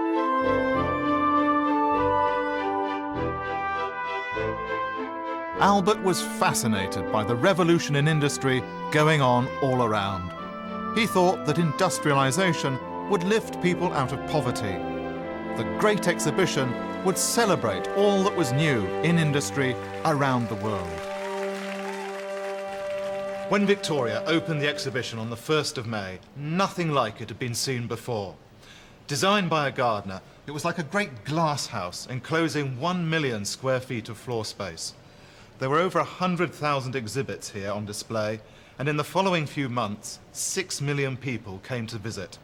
Albert 5.59 6.03
was 6.03 6.21
fascinated 6.21 7.11
by 7.11 7.23
the 7.23 7.35
revolution 7.35 7.95
in 7.95 8.07
industry 8.07 8.61
going 8.91 9.21
on 9.21 9.47
all 9.63 9.81
around. 9.81 10.31
He 10.95 11.07
thought 11.07 11.47
that 11.47 11.57
industrialization 11.57 12.77
would 13.09 13.23
lift 13.23 13.61
people 13.61 13.93
out 13.93 14.11
of 14.11 14.29
poverty. 14.29 14.77
The 15.55 15.77
Great 15.79 16.07
Exhibition 16.07 16.73
would 17.05 17.17
celebrate 17.17 17.87
all 17.89 18.21
that 18.23 18.35
was 18.35 18.51
new 18.51 18.85
in 19.03 19.17
industry 19.17 19.75
around 20.03 20.49
the 20.49 20.55
world. 20.55 20.87
When 23.49 23.65
Victoria 23.65 24.23
opened 24.25 24.61
the 24.61 24.67
exhibition 24.67 25.19
on 25.19 25.29
the 25.29 25.37
1st 25.37 25.77
of 25.77 25.87
May, 25.87 26.19
nothing 26.35 26.91
like 26.91 27.21
it 27.21 27.29
had 27.29 27.39
been 27.39 27.55
seen 27.55 27.87
before. 27.87 28.35
Designed 29.07 29.49
by 29.49 29.69
a 29.69 29.71
gardener, 29.71 30.21
it 30.45 30.51
was 30.51 30.65
like 30.65 30.79
a 30.79 30.83
great 30.83 31.23
glass 31.23 31.67
house 31.67 32.07
enclosing 32.09 32.77
one 32.77 33.09
million 33.09 33.45
square 33.45 33.79
feet 33.79 34.09
of 34.09 34.17
floor 34.17 34.43
space. 34.43 34.93
There 35.59 35.69
were 35.69 35.79
over 35.79 35.99
100,000 35.99 36.93
exhibits 36.93 37.51
here 37.51 37.71
on 37.71 37.85
display, 37.85 38.41
and 38.77 38.89
in 38.89 38.97
the 38.97 39.03
following 39.05 39.45
few 39.45 39.69
months, 39.69 40.19
six 40.33 40.81
million 40.81 41.15
people 41.15 41.59
came 41.59 41.87
to 41.87 41.97
visit. 41.97 42.37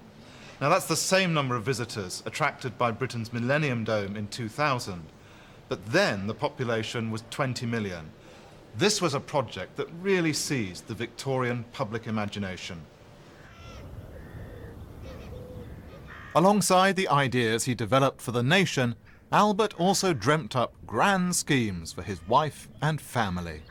Now, 0.61 0.69
that's 0.69 0.85
the 0.85 0.95
same 0.95 1.33
number 1.33 1.55
of 1.55 1.63
visitors 1.63 2.23
attracted 2.25 2.77
by 2.77 2.91
Britain's 2.91 3.33
Millennium 3.33 3.83
Dome 3.83 4.15
in 4.15 4.27
2000, 4.27 5.03
but 5.67 5.85
then 5.87 6.27
the 6.27 6.33
population 6.33 7.11
was 7.11 7.23
20 7.31 7.65
million. 7.65 8.11
This 8.75 9.01
was 9.01 9.13
a 9.13 9.19
project 9.19 9.75
that 9.75 9.87
really 10.01 10.33
seized 10.33 10.87
the 10.87 10.93
Victorian 10.93 11.65
public 11.73 12.07
imagination. 12.07 12.81
Alongside 16.35 16.95
the 16.95 17.07
ideas 17.09 17.65
he 17.65 17.75
developed 17.75 18.19
for 18.19 18.31
the 18.31 18.41
nation, 18.41 18.95
Albert 19.31 19.79
also 19.79 20.13
dreamt 20.13 20.55
up 20.55 20.73
grand 20.87 21.35
schemes 21.35 21.93
for 21.93 22.01
his 22.01 22.25
wife 22.27 22.67
and 22.81 22.99
family. 22.99 23.61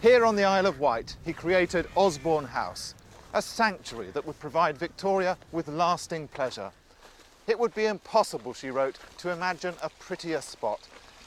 Here 0.00 0.24
on 0.24 0.36
the 0.36 0.44
Isle 0.44 0.66
of 0.66 0.80
Wight, 0.80 1.16
he 1.24 1.32
created 1.32 1.88
Osborne 1.96 2.44
House, 2.44 2.94
a 3.34 3.42
sanctuary 3.42 4.10
that 4.12 4.24
would 4.24 4.38
provide 4.38 4.78
Victoria 4.78 5.36
with 5.50 5.66
lasting 5.66 6.28
pleasure. 6.28 6.70
It 7.48 7.58
would 7.58 7.74
be 7.74 7.86
impossible, 7.86 8.54
she 8.54 8.70
wrote, 8.70 8.98
to 9.18 9.30
imagine 9.30 9.74
a 9.82 9.90
prettier 9.98 10.40
spot. 10.40 10.80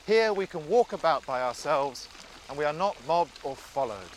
Here 0.05 0.31
we 0.31 0.47
can 0.47 0.67
walk 0.69 0.93
about 0.93 1.25
by 1.25 1.41
ourselves 1.41 2.07
and 2.47 2.57
we 2.57 2.63
are 2.63 2.73
not 2.73 2.95
mobbed 3.05 3.37
or 3.43 3.57
followed. 3.57 4.09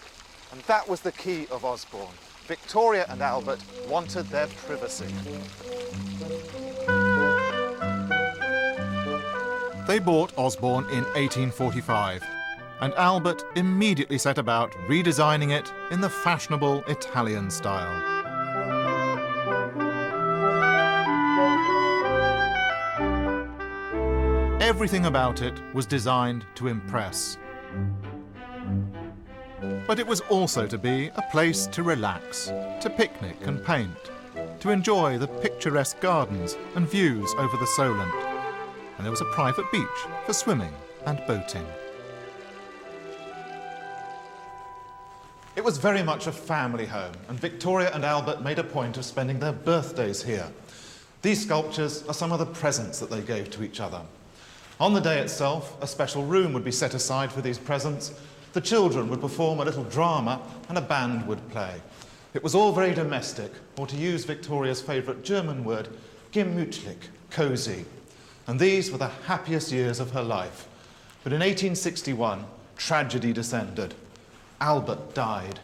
And 0.52 0.60
that 0.62 0.88
was 0.88 1.00
the 1.00 1.12
key 1.12 1.48
of 1.50 1.64
Osborne. 1.64 2.14
Victoria 2.46 3.06
and 3.08 3.20
Albert 3.20 3.60
wanted 3.88 4.26
their 4.26 4.46
privacy. 4.46 5.12
They 9.88 9.98
bought 9.98 10.32
Osborne 10.38 10.84
in 10.90 11.02
1845 11.14 12.39
and 12.80 12.94
Albert 12.94 13.44
immediately 13.56 14.18
set 14.18 14.38
about 14.38 14.72
redesigning 14.88 15.50
it 15.50 15.72
in 15.90 16.00
the 16.00 16.08
fashionable 16.08 16.82
Italian 16.88 17.50
style. 17.50 18.20
Everything 24.62 25.06
about 25.06 25.42
it 25.42 25.60
was 25.74 25.84
designed 25.84 26.46
to 26.54 26.68
impress. 26.68 27.36
But 29.86 29.98
it 29.98 30.06
was 30.06 30.20
also 30.22 30.66
to 30.66 30.78
be 30.78 31.10
a 31.16 31.22
place 31.30 31.66
to 31.66 31.82
relax, 31.82 32.46
to 32.46 32.94
picnic 32.96 33.36
and 33.46 33.64
paint, 33.64 34.10
to 34.60 34.70
enjoy 34.70 35.18
the 35.18 35.26
picturesque 35.26 36.00
gardens 36.00 36.56
and 36.76 36.88
views 36.88 37.34
over 37.36 37.56
the 37.56 37.66
Solent. 37.66 38.14
And 38.96 39.04
there 39.04 39.10
was 39.10 39.20
a 39.20 39.32
private 39.32 39.70
beach 39.72 39.88
for 40.24 40.32
swimming 40.32 40.72
and 41.04 41.20
boating. 41.26 41.66
It 45.56 45.64
was 45.64 45.78
very 45.78 46.04
much 46.04 46.28
a 46.28 46.32
family 46.32 46.86
home, 46.86 47.12
and 47.28 47.38
Victoria 47.38 47.90
and 47.92 48.04
Albert 48.04 48.40
made 48.40 48.60
a 48.60 48.64
point 48.64 48.96
of 48.96 49.04
spending 49.04 49.40
their 49.40 49.52
birthdays 49.52 50.22
here. 50.22 50.46
These 51.22 51.42
sculptures 51.42 52.04
are 52.06 52.14
some 52.14 52.30
of 52.30 52.38
the 52.38 52.46
presents 52.46 53.00
that 53.00 53.10
they 53.10 53.20
gave 53.20 53.50
to 53.50 53.64
each 53.64 53.80
other. 53.80 54.00
On 54.78 54.94
the 54.94 55.00
day 55.00 55.18
itself, 55.18 55.76
a 55.82 55.88
special 55.88 56.24
room 56.24 56.52
would 56.52 56.64
be 56.64 56.70
set 56.70 56.94
aside 56.94 57.32
for 57.32 57.42
these 57.42 57.58
presents. 57.58 58.14
The 58.52 58.60
children 58.60 59.10
would 59.10 59.20
perform 59.20 59.58
a 59.58 59.64
little 59.64 59.82
drama, 59.84 60.40
and 60.68 60.78
a 60.78 60.80
band 60.80 61.26
would 61.26 61.46
play. 61.50 61.82
It 62.32 62.44
was 62.44 62.54
all 62.54 62.70
very 62.72 62.94
domestic, 62.94 63.50
or 63.76 63.88
to 63.88 63.96
use 63.96 64.24
Victoria's 64.24 64.80
favourite 64.80 65.24
German 65.24 65.64
word, 65.64 65.88
gemütlich, 66.32 67.08
cosy. 67.30 67.86
And 68.46 68.58
these 68.58 68.92
were 68.92 68.98
the 68.98 69.08
happiest 69.08 69.72
years 69.72 69.98
of 69.98 70.12
her 70.12 70.22
life. 70.22 70.68
But 71.24 71.32
in 71.32 71.40
1861, 71.40 72.46
tragedy 72.76 73.32
descended. 73.32 73.94
Albert 74.62 75.14
died. 75.14 75.58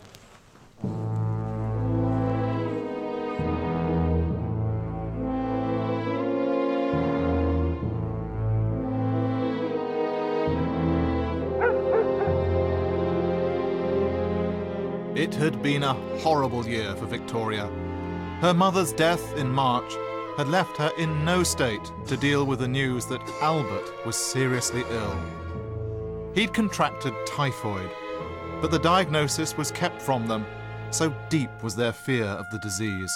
It 15.14 15.34
had 15.34 15.62
been 15.62 15.82
a 15.82 15.92
horrible 16.20 16.66
year 16.66 16.94
for 16.96 17.04
Victoria. 17.04 17.66
Her 18.40 18.54
mother's 18.54 18.92
death 18.94 19.36
in 19.36 19.50
March 19.50 19.92
had 20.38 20.48
left 20.48 20.76
her 20.78 20.90
in 20.96 21.22
no 21.22 21.42
state 21.42 21.92
to 22.06 22.16
deal 22.16 22.46
with 22.46 22.60
the 22.60 22.68
news 22.68 23.04
that 23.06 23.20
Albert 23.42 24.06
was 24.06 24.16
seriously 24.16 24.84
ill. 24.90 25.18
He'd 26.34 26.54
contracted 26.54 27.14
typhoid, 27.26 27.90
but 28.60 28.70
the 28.70 28.78
diagnosis 28.78 29.56
was 29.56 29.70
kept 29.70 30.00
from 30.00 30.26
them, 30.26 30.46
so 30.90 31.14
deep 31.28 31.50
was 31.62 31.76
their 31.76 31.92
fear 31.92 32.24
of 32.24 32.48
the 32.50 32.58
disease. 32.58 33.12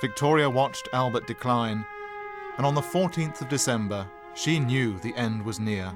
Victoria 0.00 0.48
watched 0.50 0.88
Albert 0.92 1.26
decline, 1.26 1.84
and 2.56 2.66
on 2.66 2.74
the 2.74 2.80
14th 2.80 3.40
of 3.40 3.48
December, 3.48 4.06
she 4.34 4.58
knew 4.58 4.98
the 4.98 5.14
end 5.16 5.44
was 5.44 5.58
near. 5.58 5.92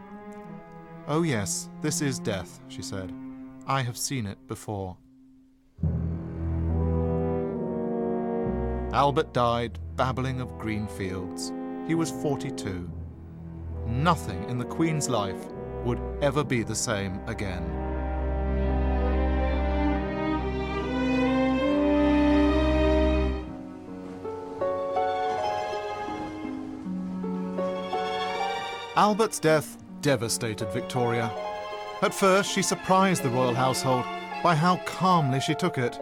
Oh, 1.06 1.22
yes, 1.22 1.68
this 1.82 2.00
is 2.00 2.18
death, 2.18 2.60
she 2.68 2.82
said. 2.82 3.12
I 3.66 3.82
have 3.82 3.98
seen 3.98 4.26
it 4.26 4.38
before. 4.46 4.96
Albert 8.92 9.34
died 9.34 9.78
babbling 9.96 10.40
of 10.40 10.58
green 10.58 10.86
fields. 10.86 11.52
He 11.86 11.94
was 11.94 12.10
42. 12.10 12.90
Nothing 13.86 14.48
in 14.48 14.58
the 14.58 14.64
Queen's 14.64 15.08
life 15.08 15.48
would 15.88 16.00
ever 16.20 16.44
be 16.44 16.62
the 16.62 16.74
same 16.74 17.18
again. 17.26 17.64
Albert's 28.96 29.38
death 29.38 29.78
devastated 30.02 30.70
Victoria. 30.72 31.32
At 32.02 32.12
first, 32.12 32.52
she 32.52 32.60
surprised 32.60 33.22
the 33.22 33.30
royal 33.30 33.54
household 33.54 34.04
by 34.42 34.54
how 34.54 34.76
calmly 34.84 35.40
she 35.40 35.54
took 35.54 35.78
it. 35.78 35.98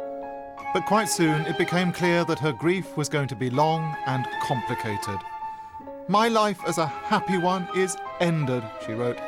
But 0.74 0.84
quite 0.86 1.08
soon, 1.08 1.42
it 1.42 1.58
became 1.58 1.92
clear 1.92 2.24
that 2.24 2.40
her 2.40 2.52
grief 2.52 2.96
was 2.96 3.08
going 3.08 3.28
to 3.28 3.36
be 3.36 3.50
long 3.50 3.94
and 4.06 4.26
complicated. 4.42 5.18
My 6.08 6.26
life 6.26 6.58
as 6.66 6.78
a 6.78 6.86
happy 6.86 7.38
one 7.38 7.68
is 7.76 7.96
ended, 8.18 8.64
she 8.84 8.92
wrote. 8.92 9.18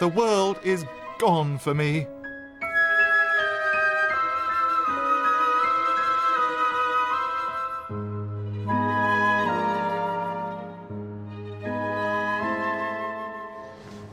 The 0.00 0.08
world 0.08 0.58
is 0.64 0.84
gone 1.18 1.58
for 1.58 1.72
me. 1.72 2.06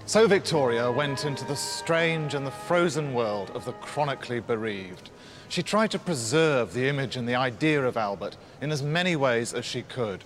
So 0.05 0.27
Victoria 0.27 0.91
went 0.91 1.25
into 1.25 1.45
the 1.45 1.55
strange 1.55 2.35
and 2.35 2.45
the 2.45 2.51
frozen 2.51 3.13
world 3.15 3.49
of 3.55 3.65
the 3.65 3.71
chronically 3.71 4.39
bereaved. 4.39 5.09
She 5.49 5.63
tried 5.63 5.89
to 5.91 5.99
preserve 5.99 6.73
the 6.73 6.89
image 6.89 7.15
and 7.15 7.27
the 7.27 7.35
idea 7.35 7.83
of 7.83 7.97
Albert 7.97 8.37
in 8.61 8.71
as 8.71 8.83
many 8.83 9.15
ways 9.15 9.51
as 9.53 9.65
she 9.65 9.81
could. 9.81 10.23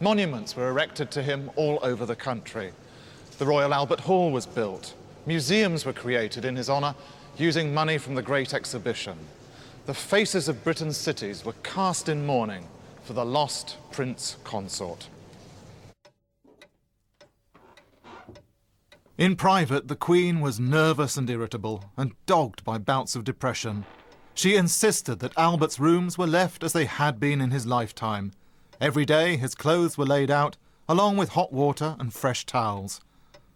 Monuments 0.00 0.56
were 0.56 0.68
erected 0.68 1.10
to 1.12 1.22
him 1.22 1.50
all 1.54 1.78
over 1.82 2.04
the 2.04 2.16
country. 2.16 2.72
The 3.40 3.46
Royal 3.46 3.72
Albert 3.72 4.00
Hall 4.00 4.30
was 4.30 4.44
built. 4.44 4.92
Museums 5.24 5.86
were 5.86 5.94
created 5.94 6.44
in 6.44 6.56
his 6.56 6.68
honour 6.68 6.94
using 7.38 7.72
money 7.72 7.96
from 7.96 8.14
the 8.14 8.20
Great 8.20 8.52
Exhibition. 8.52 9.16
The 9.86 9.94
faces 9.94 10.46
of 10.46 10.62
Britain's 10.62 10.98
cities 10.98 11.42
were 11.42 11.54
cast 11.62 12.10
in 12.10 12.26
mourning 12.26 12.68
for 13.02 13.14
the 13.14 13.24
lost 13.24 13.78
Prince 13.92 14.36
Consort. 14.44 15.08
In 19.16 19.36
private, 19.36 19.88
the 19.88 19.96
Queen 19.96 20.40
was 20.40 20.60
nervous 20.60 21.16
and 21.16 21.30
irritable 21.30 21.82
and 21.96 22.12
dogged 22.26 22.62
by 22.62 22.76
bouts 22.76 23.16
of 23.16 23.24
depression. 23.24 23.86
She 24.34 24.54
insisted 24.54 25.20
that 25.20 25.38
Albert's 25.38 25.80
rooms 25.80 26.18
were 26.18 26.26
left 26.26 26.62
as 26.62 26.74
they 26.74 26.84
had 26.84 27.18
been 27.18 27.40
in 27.40 27.52
his 27.52 27.64
lifetime. 27.66 28.32
Every 28.82 29.06
day 29.06 29.38
his 29.38 29.54
clothes 29.54 29.96
were 29.96 30.04
laid 30.04 30.30
out, 30.30 30.58
along 30.86 31.16
with 31.16 31.30
hot 31.30 31.54
water 31.54 31.96
and 31.98 32.12
fresh 32.12 32.44
towels. 32.44 33.00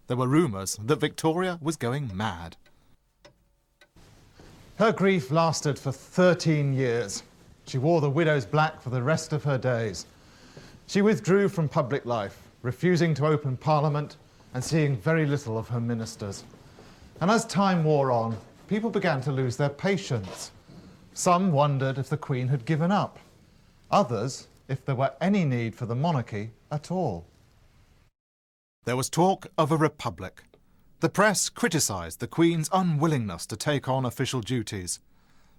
There 0.06 0.16
were 0.16 0.28
rumours 0.28 0.76
that 0.82 1.00
Victoria 1.00 1.58
was 1.62 1.76
going 1.76 2.10
mad. 2.14 2.56
Her 4.76 4.92
grief 4.92 5.30
lasted 5.30 5.78
for 5.78 5.92
13 5.92 6.74
years. 6.74 7.22
She 7.66 7.78
wore 7.78 8.00
the 8.00 8.10
widow's 8.10 8.44
black 8.44 8.82
for 8.82 8.90
the 8.90 9.02
rest 9.02 9.32
of 9.32 9.44
her 9.44 9.56
days. 9.56 10.04
She 10.86 11.00
withdrew 11.00 11.48
from 11.48 11.68
public 11.68 12.04
life, 12.04 12.42
refusing 12.62 13.14
to 13.14 13.26
open 13.26 13.56
Parliament 13.56 14.16
and 14.52 14.62
seeing 14.62 14.96
very 14.96 15.24
little 15.24 15.56
of 15.56 15.68
her 15.68 15.80
ministers. 15.80 16.44
And 17.20 17.30
as 17.30 17.46
time 17.46 17.84
wore 17.84 18.10
on, 18.10 18.36
people 18.68 18.90
began 18.90 19.22
to 19.22 19.32
lose 19.32 19.56
their 19.56 19.70
patience. 19.70 20.50
Some 21.14 21.50
wondered 21.52 21.96
if 21.96 22.10
the 22.10 22.16
Queen 22.16 22.48
had 22.48 22.66
given 22.66 22.92
up, 22.92 23.18
others 23.90 24.48
if 24.68 24.84
there 24.84 24.96
were 24.96 25.12
any 25.20 25.44
need 25.44 25.74
for 25.74 25.86
the 25.86 25.94
monarchy 25.94 26.50
at 26.70 26.90
all. 26.90 27.24
There 28.84 28.96
was 28.96 29.08
talk 29.08 29.46
of 29.56 29.72
a 29.72 29.78
republic. 29.78 30.42
The 31.00 31.08
press 31.08 31.48
criticised 31.48 32.20
the 32.20 32.26
Queen's 32.26 32.68
unwillingness 32.70 33.46
to 33.46 33.56
take 33.56 33.88
on 33.88 34.04
official 34.04 34.42
duties. 34.42 35.00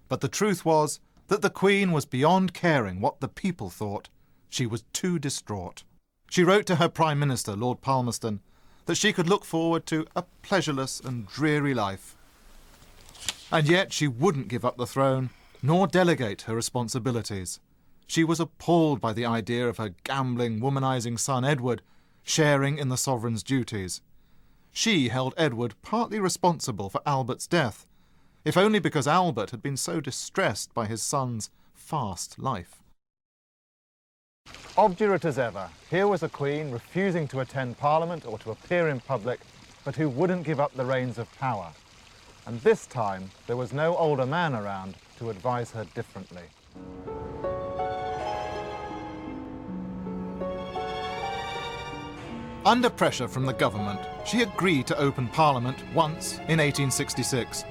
But 0.08 0.20
the 0.20 0.28
truth 0.28 0.64
was 0.64 1.00
that 1.26 1.42
the 1.42 1.50
Queen 1.50 1.90
was 1.90 2.04
beyond 2.04 2.54
caring 2.54 3.00
what 3.00 3.18
the 3.18 3.28
people 3.28 3.68
thought. 3.68 4.08
She 4.48 4.64
was 4.64 4.84
too 4.92 5.18
distraught. 5.18 5.82
She 6.30 6.44
wrote 6.44 6.66
to 6.66 6.76
her 6.76 6.88
Prime 6.88 7.18
Minister, 7.18 7.56
Lord 7.56 7.80
Palmerston, 7.80 8.40
that 8.86 8.96
she 8.96 9.12
could 9.12 9.28
look 9.28 9.44
forward 9.44 9.86
to 9.86 10.06
a 10.14 10.22
pleasureless 10.42 11.00
and 11.00 11.26
dreary 11.26 11.74
life. 11.74 12.16
And 13.50 13.68
yet 13.68 13.92
she 13.92 14.06
wouldn't 14.06 14.48
give 14.48 14.64
up 14.64 14.76
the 14.76 14.86
throne, 14.86 15.30
nor 15.62 15.88
delegate 15.88 16.42
her 16.42 16.54
responsibilities. 16.54 17.58
She 18.06 18.22
was 18.22 18.38
appalled 18.38 19.00
by 19.00 19.12
the 19.12 19.26
idea 19.26 19.68
of 19.68 19.78
her 19.78 19.94
gambling, 20.04 20.60
womanizing 20.60 21.18
son 21.18 21.44
Edward 21.44 21.82
sharing 22.26 22.76
in 22.76 22.88
the 22.88 22.96
sovereign's 22.96 23.44
duties. 23.44 24.02
She 24.72 25.08
held 25.08 25.32
Edward 25.38 25.74
partly 25.80 26.18
responsible 26.18 26.90
for 26.90 27.00
Albert's 27.06 27.46
death, 27.46 27.86
if 28.44 28.56
only 28.56 28.80
because 28.80 29.06
Albert 29.06 29.52
had 29.52 29.62
been 29.62 29.76
so 29.76 30.00
distressed 30.00 30.74
by 30.74 30.86
his 30.86 31.02
son's 31.02 31.50
fast 31.72 32.38
life. 32.38 32.82
Obdurate 34.76 35.24
as 35.24 35.38
ever, 35.38 35.68
here 35.88 36.08
was 36.08 36.24
a 36.24 36.28
queen 36.28 36.70
refusing 36.70 37.28
to 37.28 37.40
attend 37.40 37.78
Parliament 37.78 38.26
or 38.26 38.38
to 38.40 38.50
appear 38.50 38.88
in 38.88 39.00
public, 39.00 39.40
but 39.84 39.94
who 39.94 40.08
wouldn't 40.08 40.44
give 40.44 40.60
up 40.60 40.74
the 40.74 40.84
reins 40.84 41.18
of 41.18 41.32
power. 41.38 41.72
And 42.46 42.60
this 42.60 42.86
time, 42.86 43.30
there 43.46 43.56
was 43.56 43.72
no 43.72 43.96
older 43.96 44.26
man 44.26 44.54
around 44.54 44.96
to 45.18 45.30
advise 45.30 45.70
her 45.70 45.84
differently. 45.94 46.42
Under 52.66 52.90
pressure 52.90 53.28
from 53.28 53.46
the 53.46 53.54
government, 53.54 54.00
she 54.26 54.42
agreed 54.42 54.86
to 54.88 54.98
open 54.98 55.28
Parliament 55.28 55.78
once 55.94 56.32
in 56.48 56.58
1866, 56.58 57.64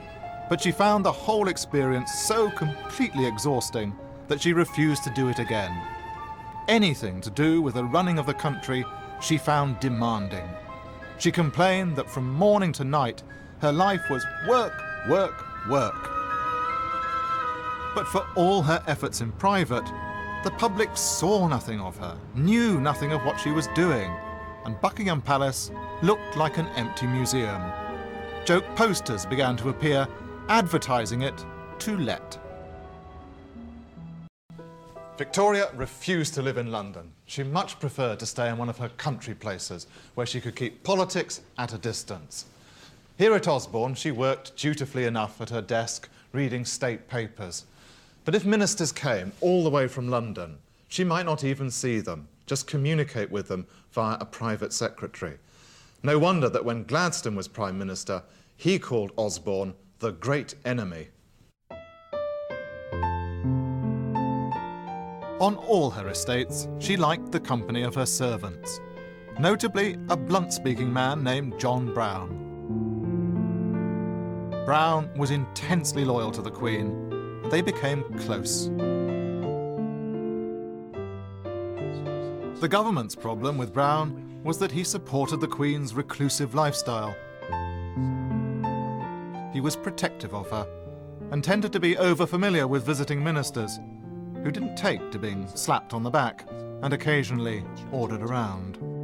but 0.50 0.60
she 0.60 0.72
found 0.72 1.06
the 1.06 1.12
whole 1.12 1.50
experience 1.50 2.12
so 2.12 2.50
completely 2.50 3.28
exhausting 3.28 3.96
that 4.30 4.42
she 4.42 4.54
refused 4.54 5.04
to 5.04 5.14
do 5.14 5.30
it 5.30 5.38
again 5.38 5.72
anything 6.68 7.22
to 7.22 7.30
do 7.30 7.62
with 7.62 7.76
the 7.76 7.84
running 7.84 8.18
of 8.18 8.26
the 8.26 8.34
country 8.34 8.86
she 9.22 9.38
found 9.38 9.80
demanding. 9.80 10.48
She 11.18 11.32
complained 11.32 11.96
that 11.96 12.10
from 12.10 12.30
morning 12.34 12.72
to 12.74 12.84
night 12.84 13.24
her 13.60 13.72
life 13.72 14.02
was 14.10 14.26
work, 14.48 14.74
work, 15.10 15.46
work. 15.70 16.12
But 17.96 18.08
for 18.08 18.26
all 18.36 18.62
her 18.64 18.84
efforts 18.88 19.22
in 19.22 19.32
private, 19.34 19.86
the 20.44 20.52
public 20.52 20.90
saw 20.96 21.48
nothing 21.48 21.80
of 21.80 21.98
her, 21.98 22.18
knew 22.36 22.80
nothing 22.82 23.14
of 23.14 23.24
what 23.24 23.40
she 23.40 23.52
was 23.52 23.68
doing, 23.68 24.12
and 24.66 24.80
Buckingham 24.82 25.22
Palace 25.22 25.72
looked 26.02 26.36
like 26.36 26.58
an 26.58 26.68
empty 26.76 27.08
museum. 27.08 27.62
Joke 28.46 28.66
posters 28.76 29.26
began 29.26 29.56
to 29.58 29.70
appear, 29.70 30.08
advertising 30.50 31.22
it 31.22 31.46
to 31.80 31.98
let. 31.98 32.38
Victoria 35.18 35.70
refused 35.76 36.34
to 36.34 36.42
live 36.42 36.58
in 36.58 36.72
London. 36.72 37.10
She 37.26 37.42
much 37.42 37.80
preferred 37.80 38.20
to 38.20 38.26
stay 38.26 38.50
in 38.50 38.58
one 38.58 38.68
of 38.68 38.78
her 38.80 38.90
country 38.90 39.34
places 39.34 39.88
where 40.16 40.26
she 40.26 40.42
could 40.42 40.56
keep 40.56 40.84
politics 40.84 41.42
at 41.58 41.74
a 41.74 41.78
distance. 41.78 42.46
Here 43.18 43.34
at 43.34 43.48
Osborne, 43.48 43.96
she 43.96 44.12
worked 44.12 44.58
dutifully 44.58 45.06
enough 45.06 45.40
at 45.40 45.50
her 45.52 45.62
desk, 45.62 46.10
reading 46.34 46.66
state 46.66 47.08
papers. 47.08 47.64
But 48.26 48.36
if 48.36 48.46
ministers 48.46 48.92
came 48.92 49.32
all 49.40 49.64
the 49.64 49.70
way 49.70 49.88
from 49.88 50.10
London, 50.10 50.58
she 50.90 51.06
might 51.06 51.26
not 51.26 51.46
even 51.46 51.72
see 51.72 52.02
them, 52.02 52.28
just 52.46 52.68
communicate 52.68 53.32
with 53.32 53.48
them 53.48 53.68
via 53.92 54.18
a 54.20 54.26
private 54.26 54.74
secretary. 54.74 55.38
No 56.04 56.20
wonder 56.20 56.50
that 56.50 56.66
when 56.66 56.84
Gladstone 56.84 57.36
was 57.36 57.48
Prime 57.48 57.78
Minister, 57.78 58.24
he 58.56 58.80
called 58.80 59.12
Osborne 59.18 59.74
the 60.00 60.12
great 60.12 60.56
enemy 60.66 61.08
On 65.42 65.58
all 65.58 65.90
her 65.90 66.08
estates, 66.08 66.70
she 66.80 66.96
liked 66.96 67.34
the 67.34 67.42
company 67.42 67.84
of 67.84 67.94
her 67.94 68.06
servants, 68.06 68.80
notably 69.38 69.98
a 70.08 70.16
blunt 70.16 70.54
speaking 70.54 70.92
man 70.92 71.26
named 71.26 71.60
John 71.60 71.94
Brown. 71.94 72.30
Brown 74.66 75.10
was 75.18 75.32
intensely 75.32 76.06
loyal 76.06 76.32
to 76.32 76.42
the 76.42 76.50
Queen, 76.50 76.88
and 77.44 77.52
they 77.52 77.62
became 77.62 78.04
close. 78.20 78.70
The 82.62 82.70
government's 82.70 83.16
problem 83.16 83.58
with 83.58 83.74
Brown 83.74 84.42
was 84.44 84.58
that 84.60 84.72
he 84.72 84.86
supported 84.86 85.42
the 85.42 85.48
Queen's 85.48 85.94
reclusive 85.94 86.56
lifestyle. 86.56 87.14
He 89.52 89.60
was 89.60 89.76
protective 89.76 90.34
of 90.34 90.50
her 90.52 90.66
and 91.32 91.44
tended 91.44 91.74
to 91.74 91.82
be 91.82 91.98
over 91.98 92.26
familiar 92.26 92.66
with 92.66 92.86
visiting 92.86 93.22
ministers, 93.22 93.80
who 94.42 94.52
didn't 94.52 94.78
take 94.78 95.12
to 95.12 95.20
being 95.20 95.48
slapped 95.54 95.94
on 95.94 96.04
the 96.04 96.10
back 96.10 96.48
and 96.82 96.94
occasionally 96.94 97.64
ordered 97.92 98.22
around. 98.22 98.95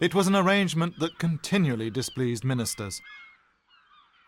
It 0.00 0.14
was 0.14 0.26
an 0.26 0.34
arrangement 0.34 0.98
that 0.98 1.18
continually 1.18 1.90
displeased 1.90 2.42
ministers. 2.42 3.02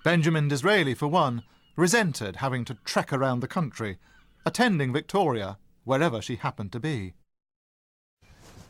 Benjamin 0.04 0.46
Disraeli, 0.46 0.92
for 0.92 1.08
one, 1.08 1.44
resented 1.76 2.36
having 2.36 2.66
to 2.66 2.76
trek 2.84 3.10
around 3.10 3.40
the 3.40 3.48
country, 3.48 3.96
attending 4.44 4.92
Victoria 4.92 5.56
wherever 5.84 6.20
she 6.20 6.36
happened 6.36 6.72
to 6.72 6.80
be. 6.80 7.14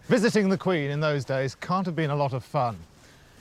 Visiting 0.07 0.49
the 0.49 0.57
Queen 0.57 0.93
in 0.93 1.01
those 1.01 1.25
days 1.25 1.57
can't 1.57 1.87
have 1.87 1.97
been 1.97 2.11
a 2.11 2.17
lot 2.17 2.33
of 2.33 2.45
fun. 2.45 2.77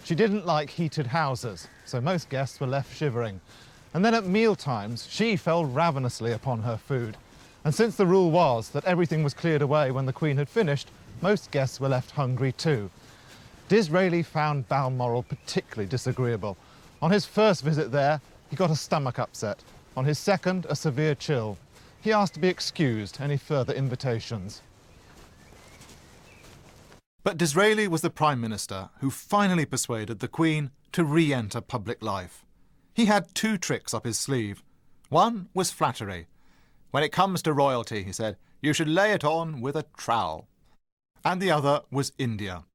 She 0.06 0.16
didn't 0.16 0.48
like 0.48 0.72
heated 0.72 1.06
houses, 1.06 1.68
so 1.86 2.02
most 2.02 2.30
guests 2.30 2.60
were 2.60 2.66
left 2.66 2.98
shivering. 2.98 3.40
And 3.94 4.04
then 4.04 4.16
at 4.16 4.26
meal 4.26 4.56
times, 4.56 5.08
she 5.08 5.36
fell 5.36 5.66
ravenously 5.66 6.32
upon 6.32 6.64
her 6.64 6.78
food. 6.78 7.16
And 7.64 7.76
since 7.76 7.96
the 7.96 8.08
rule 8.08 8.32
was 8.32 8.70
that 8.70 8.86
everything 8.86 9.22
was 9.24 9.36
cleared 9.36 9.62
away 9.62 9.92
when 9.92 10.08
the 10.08 10.14
Queen 10.14 10.38
had 10.38 10.50
finished, 10.50 10.90
most 11.22 11.52
guests 11.52 11.80
were 11.80 11.90
left 11.90 12.10
hungry 12.10 12.54
too. 12.54 12.90
Disraeli 13.72 14.22
found 14.22 14.68
Balmoral 14.68 15.24
particularly 15.24 15.88
disagreeable. 15.88 16.58
On 17.02 17.10
his 17.10 17.26
first 17.26 17.64
visit 17.64 17.90
there, 17.90 18.20
he 18.50 18.58
got 18.58 18.70
a 18.70 18.76
stomach 18.76 19.18
upset. 19.18 19.64
On 19.96 20.04
his 20.04 20.20
second, 20.20 20.66
a 20.68 20.76
severe 20.76 21.16
chill. 21.16 21.58
He 22.02 22.12
asked 22.12 22.34
to 22.34 22.42
be 22.42 22.50
excused 22.50 23.22
any 23.22 23.38
further 23.38 23.72
invitations. 23.72 24.62
But 27.24 27.38
Disraeli 27.38 27.88
was 27.88 28.02
the 28.02 28.10
Prime 28.10 28.42
Minister 28.42 28.90
who 29.00 29.10
finally 29.10 29.64
persuaded 29.66 30.20
the 30.20 30.28
Queen 30.28 30.72
to 30.92 31.06
re 31.06 31.34
enter 31.34 31.62
public 31.62 32.04
life. 32.04 32.44
He 32.94 33.06
had 33.06 33.34
two 33.34 33.58
tricks 33.58 33.94
up 33.94 34.04
his 34.04 34.20
sleeve. 34.20 34.62
One 35.08 35.48
was 35.54 35.72
flattery. 35.72 36.28
When 36.90 37.04
it 37.04 37.14
comes 37.14 37.42
to 37.44 37.54
royalty, 37.54 38.04
he 38.04 38.12
said, 38.12 38.36
you 38.62 38.74
should 38.74 38.90
lay 38.90 39.14
it 39.14 39.24
on 39.24 39.62
with 39.62 39.78
a 39.78 39.86
trowel. 39.96 40.50
And 41.24 41.42
the 41.42 41.52
other 41.52 41.84
was 41.90 42.12
India. 42.18 42.66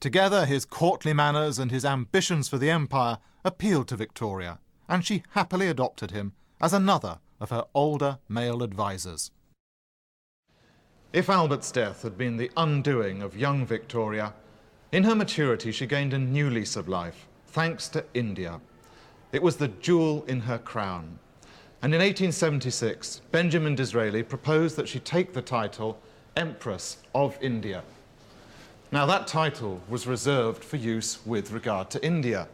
Together, 0.00 0.46
his 0.46 0.64
courtly 0.64 1.12
manners 1.12 1.58
and 1.58 1.70
his 1.70 1.84
ambitions 1.84 2.48
for 2.48 2.56
the 2.56 2.70
empire 2.70 3.18
appealed 3.44 3.86
to 3.88 3.96
Victoria, 3.96 4.58
and 4.88 5.04
she 5.04 5.22
happily 5.32 5.68
adopted 5.68 6.10
him 6.10 6.32
as 6.58 6.72
another 6.72 7.18
of 7.38 7.50
her 7.50 7.66
older 7.74 8.18
male 8.26 8.62
advisers. 8.62 9.30
If 11.12 11.28
Albert's 11.28 11.70
death 11.70 12.02
had 12.02 12.16
been 12.16 12.38
the 12.38 12.50
undoing 12.56 13.20
of 13.20 13.36
young 13.36 13.66
Victoria, 13.66 14.32
in 14.90 15.04
her 15.04 15.14
maturity 15.14 15.70
she 15.70 15.86
gained 15.86 16.14
a 16.14 16.18
new 16.18 16.48
lease 16.48 16.76
of 16.76 16.88
life, 16.88 17.26
thanks 17.48 17.88
to 17.88 18.04
India. 18.14 18.60
It 19.32 19.42
was 19.42 19.56
the 19.56 19.68
jewel 19.68 20.24
in 20.26 20.40
her 20.40 20.58
crown. 20.58 21.18
And 21.82 21.94
in 21.94 22.00
1876, 22.00 23.22
Benjamin 23.30 23.74
Disraeli 23.74 24.22
proposed 24.22 24.76
that 24.76 24.88
she 24.88 25.00
take 25.00 25.32
the 25.32 25.42
title 25.42 26.00
Empress 26.36 26.98
of 27.14 27.36
India. 27.40 27.82
Now, 28.92 29.06
that 29.06 29.28
title 29.28 29.80
was 29.88 30.06
reserved 30.06 30.64
for 30.64 30.76
use 30.76 31.20
with 31.24 31.52
regard 31.52 31.90
to 31.90 32.04
India. 32.04 32.48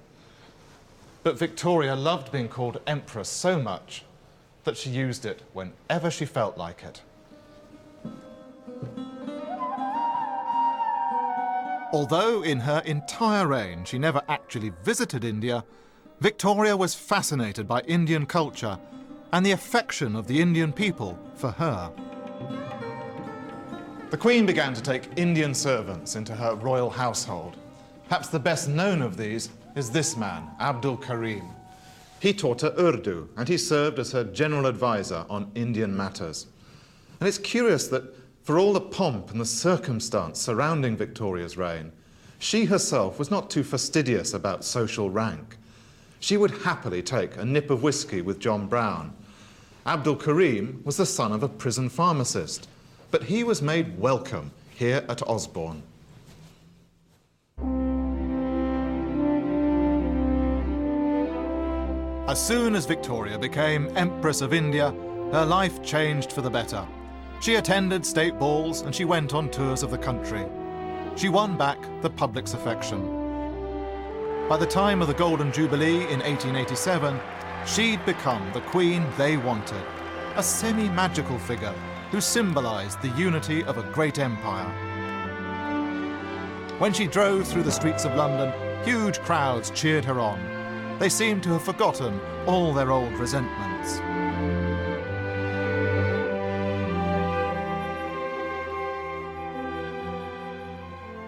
But 1.22 1.38
Victoria 1.38 1.96
loved 1.96 2.30
being 2.30 2.48
called 2.48 2.80
Empress 2.86 3.28
so 3.28 3.60
much 3.60 4.04
that 4.64 4.76
she 4.76 4.90
used 4.90 5.24
it 5.24 5.42
whenever 5.54 6.10
she 6.10 6.26
felt 6.26 6.58
like 6.58 6.82
it. 6.82 7.00
Although 11.92 12.42
in 12.42 12.60
her 12.60 12.82
entire 12.84 13.46
reign 13.46 13.84
she 13.84 13.98
never 13.98 14.20
actually 14.28 14.72
visited 14.84 15.24
India, 15.24 15.64
Victoria 16.20 16.76
was 16.76 16.94
fascinated 16.94 17.66
by 17.66 17.80
Indian 17.82 18.26
culture 18.26 18.78
and 19.32 19.46
the 19.46 19.52
affection 19.52 20.14
of 20.14 20.26
the 20.26 20.40
Indian 20.40 20.72
people 20.72 21.18
for 21.36 21.52
her. 21.52 21.90
The 24.08 24.16
Queen 24.16 24.46
began 24.46 24.72
to 24.72 24.80
take 24.80 25.08
Indian 25.16 25.52
servants 25.52 26.14
into 26.14 26.32
her 26.32 26.54
royal 26.54 26.90
household. 26.90 27.56
Perhaps 28.08 28.28
the 28.28 28.38
best 28.38 28.68
known 28.68 29.02
of 29.02 29.16
these 29.16 29.50
is 29.74 29.90
this 29.90 30.16
man, 30.16 30.48
Abdul 30.60 30.98
Karim. 30.98 31.48
He 32.20 32.32
taught 32.32 32.60
her 32.60 32.72
Urdu 32.78 33.28
and 33.36 33.48
he 33.48 33.58
served 33.58 33.98
as 33.98 34.12
her 34.12 34.22
general 34.22 34.66
advisor 34.66 35.26
on 35.28 35.50
Indian 35.56 35.96
matters. 35.96 36.46
And 37.18 37.26
it's 37.26 37.36
curious 37.36 37.88
that 37.88 38.14
for 38.44 38.60
all 38.60 38.72
the 38.72 38.80
pomp 38.80 39.32
and 39.32 39.40
the 39.40 39.44
circumstance 39.44 40.40
surrounding 40.40 40.96
Victoria's 40.96 41.56
reign, 41.56 41.90
she 42.38 42.66
herself 42.66 43.18
was 43.18 43.32
not 43.32 43.50
too 43.50 43.64
fastidious 43.64 44.32
about 44.34 44.64
social 44.64 45.10
rank. 45.10 45.56
She 46.20 46.36
would 46.36 46.62
happily 46.62 47.02
take 47.02 47.36
a 47.36 47.44
nip 47.44 47.70
of 47.70 47.82
whisky 47.82 48.22
with 48.22 48.38
John 48.38 48.68
Brown. 48.68 49.14
Abdul 49.84 50.16
Karim 50.16 50.80
was 50.84 50.96
the 50.96 51.06
son 51.06 51.32
of 51.32 51.42
a 51.42 51.48
prison 51.48 51.88
pharmacist 51.88 52.68
but 53.10 53.22
he 53.22 53.44
was 53.44 53.62
made 53.62 53.98
welcome 53.98 54.50
here 54.70 55.04
at 55.08 55.26
Osborne. 55.28 55.82
As 62.28 62.44
soon 62.44 62.74
as 62.74 62.86
Victoria 62.86 63.38
became 63.38 63.96
Empress 63.96 64.40
of 64.40 64.52
India, 64.52 64.90
her 65.32 65.46
life 65.46 65.82
changed 65.82 66.32
for 66.32 66.42
the 66.42 66.50
better. 66.50 66.86
She 67.40 67.54
attended 67.54 68.04
state 68.04 68.38
balls 68.38 68.82
and 68.82 68.94
she 68.94 69.04
went 69.04 69.32
on 69.32 69.48
tours 69.50 69.82
of 69.82 69.90
the 69.90 69.98
country. 69.98 70.44
She 71.16 71.28
won 71.28 71.56
back 71.56 71.78
the 72.02 72.10
public's 72.10 72.54
affection. 72.54 73.00
By 74.48 74.56
the 74.56 74.66
time 74.66 75.00
of 75.00 75.08
the 75.08 75.14
Golden 75.14 75.52
Jubilee 75.52 76.02
in 76.08 76.20
1887, 76.20 77.18
she'd 77.66 78.04
become 78.04 78.52
the 78.52 78.60
queen 78.60 79.06
they 79.16 79.36
wanted, 79.36 79.82
a 80.36 80.42
semi 80.42 80.88
magical 80.88 81.38
figure 81.38 81.74
who 82.10 82.20
symbolized 82.20 83.00
the 83.02 83.08
unity 83.10 83.64
of 83.64 83.78
a 83.78 83.92
great 83.92 84.18
empire. 84.18 84.72
When 86.78 86.92
she 86.92 87.06
drove 87.06 87.46
through 87.48 87.62
the 87.62 87.72
streets 87.72 88.04
of 88.04 88.14
London, 88.14 88.52
huge 88.84 89.18
crowds 89.20 89.70
cheered 89.70 90.04
her 90.04 90.20
on. 90.20 90.38
They 90.98 91.08
seemed 91.08 91.42
to 91.44 91.50
have 91.50 91.62
forgotten 91.62 92.20
all 92.46 92.72
their 92.72 92.90
old 92.90 93.12
resentments. 93.14 94.00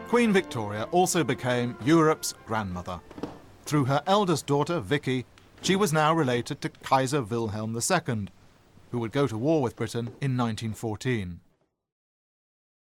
Queen 0.09 0.33
Victoria 0.33 0.85
also 0.91 1.23
became 1.23 1.77
Europe's 1.85 2.33
grandmother. 2.47 2.99
Through 3.67 3.85
her 3.85 4.03
eldest 4.07 4.47
daughter, 4.47 4.81
Vicky, 4.81 5.27
she 5.61 5.77
was 5.77 5.93
now 5.93 6.15
related 6.15 6.63
to 6.63 6.71
Kaiser 6.71 7.21
Wilhelm 7.23 7.77
II, 7.77 8.29
who 8.91 8.99
would 8.99 9.13
go 9.13 9.27
to 9.27 9.39
war 9.39 9.63
with 9.63 9.77
Britain 9.77 10.07
in 10.21 10.37
1914. 10.37 11.41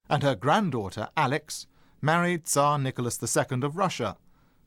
And 0.09 0.23
her 0.23 0.35
granddaughter, 0.35 1.09
Alex, 1.15 1.67
married 2.01 2.45
Tsar 2.45 2.79
Nicholas 2.79 3.19
II 3.21 3.63
of 3.63 3.77
Russia, 3.77 4.17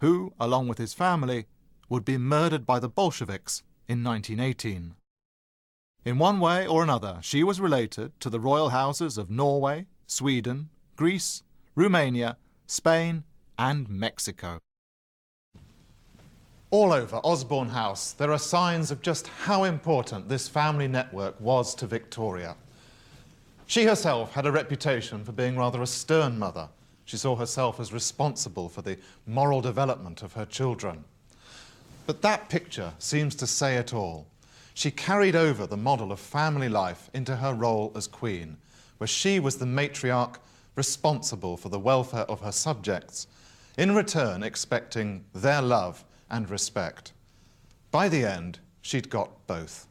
who, 0.00 0.32
along 0.38 0.68
with 0.68 0.78
his 0.78 0.94
family, 0.94 1.46
would 1.88 2.04
be 2.04 2.18
murdered 2.18 2.66
by 2.66 2.78
the 2.78 2.88
Bolsheviks 2.88 3.62
in 3.88 4.02
1918. 4.02 4.94
In 6.04 6.18
one 6.18 6.40
way 6.40 6.66
or 6.66 6.82
another, 6.82 7.18
she 7.22 7.44
was 7.44 7.60
related 7.60 8.18
to 8.20 8.28
the 8.28 8.40
royal 8.40 8.70
houses 8.70 9.18
of 9.18 9.30
Norway, 9.30 9.86
Sweden, 10.06 10.68
Greece, 10.96 11.42
Romania, 11.74 12.36
Spain, 12.66 13.24
and 13.58 13.88
Mexico. 13.88 14.58
All 16.72 16.94
over 16.94 17.20
Osborne 17.22 17.68
House, 17.68 18.12
there 18.12 18.32
are 18.32 18.38
signs 18.38 18.90
of 18.90 19.02
just 19.02 19.28
how 19.28 19.64
important 19.64 20.30
this 20.30 20.48
family 20.48 20.88
network 20.88 21.38
was 21.38 21.74
to 21.74 21.86
Victoria. 21.86 22.56
She 23.66 23.84
herself 23.84 24.32
had 24.32 24.46
a 24.46 24.52
reputation 24.52 25.22
for 25.22 25.32
being 25.32 25.58
rather 25.58 25.82
a 25.82 25.86
stern 25.86 26.38
mother. 26.38 26.70
She 27.04 27.18
saw 27.18 27.36
herself 27.36 27.78
as 27.78 27.92
responsible 27.92 28.70
for 28.70 28.80
the 28.80 28.96
moral 29.26 29.60
development 29.60 30.22
of 30.22 30.32
her 30.32 30.46
children. 30.46 31.04
But 32.06 32.22
that 32.22 32.48
picture 32.48 32.94
seems 32.98 33.34
to 33.34 33.46
say 33.46 33.76
it 33.76 33.92
all. 33.92 34.26
She 34.72 34.90
carried 34.90 35.36
over 35.36 35.66
the 35.66 35.76
model 35.76 36.10
of 36.10 36.20
family 36.20 36.70
life 36.70 37.10
into 37.12 37.36
her 37.36 37.52
role 37.52 37.92
as 37.94 38.06
queen, 38.06 38.56
where 38.96 39.06
she 39.06 39.40
was 39.40 39.56
the 39.56 39.66
matriarch 39.66 40.36
responsible 40.74 41.58
for 41.58 41.68
the 41.68 41.78
welfare 41.78 42.24
of 42.30 42.40
her 42.40 42.50
subjects, 42.50 43.26
in 43.76 43.94
return 43.94 44.42
expecting 44.42 45.26
their 45.34 45.60
love 45.60 46.02
and 46.32 46.50
respect. 46.50 47.12
By 47.92 48.08
the 48.08 48.24
end, 48.24 48.58
she'd 48.80 49.10
got 49.10 49.46
both. 49.46 49.86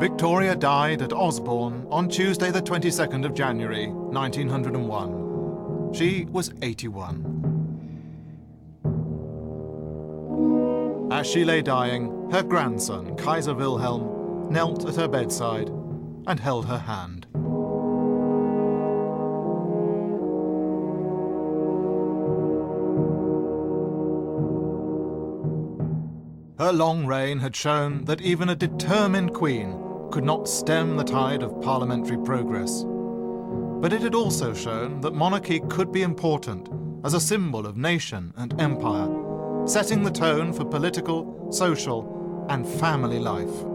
Victoria 0.00 0.56
died 0.56 1.00
at 1.00 1.12
Osborne 1.12 1.86
on 1.88 2.08
Tuesday, 2.08 2.50
the 2.50 2.60
22nd 2.60 3.24
of 3.24 3.34
January, 3.34 3.86
1901. 3.86 5.94
She 5.94 6.24
was 6.24 6.52
81. 6.60 7.28
As 11.12 11.26
she 11.26 11.44
lay 11.44 11.62
dying, 11.62 12.28
her 12.32 12.42
grandson, 12.42 13.14
Kaiser 13.16 13.54
Wilhelm, 13.54 14.21
knelt 14.52 14.86
at 14.86 14.96
her 14.96 15.08
bedside 15.08 15.68
and 16.26 16.38
held 16.38 16.66
her 16.66 16.78
hand. 16.78 17.26
Her 26.58 26.72
long 26.72 27.06
reign 27.06 27.38
had 27.40 27.56
shown 27.56 28.04
that 28.04 28.20
even 28.20 28.50
a 28.50 28.54
determined 28.54 29.32
queen 29.32 29.76
could 30.12 30.22
not 30.22 30.48
stem 30.48 30.96
the 30.96 31.02
tide 31.02 31.42
of 31.42 31.60
parliamentary 31.62 32.18
progress. 32.18 32.84
But 33.80 33.92
it 33.92 34.02
had 34.02 34.14
also 34.14 34.54
shown 34.54 35.00
that 35.00 35.14
monarchy 35.14 35.60
could 35.70 35.90
be 35.90 36.02
important 36.02 36.68
as 37.04 37.14
a 37.14 37.20
symbol 37.20 37.66
of 37.66 37.76
nation 37.76 38.32
and 38.36 38.60
empire, 38.60 39.08
setting 39.66 40.04
the 40.04 40.10
tone 40.10 40.52
for 40.52 40.64
political, 40.64 41.50
social, 41.50 42.46
and 42.48 42.68
family 42.68 43.18
life. 43.18 43.71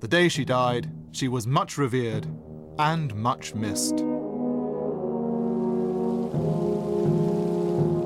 The 0.00 0.08
day 0.08 0.28
she 0.28 0.44
died, 0.44 0.90
she 1.12 1.28
was 1.28 1.46
much 1.46 1.78
revered 1.78 2.26
and 2.78 3.14
much 3.14 3.54
missed. 3.54 3.94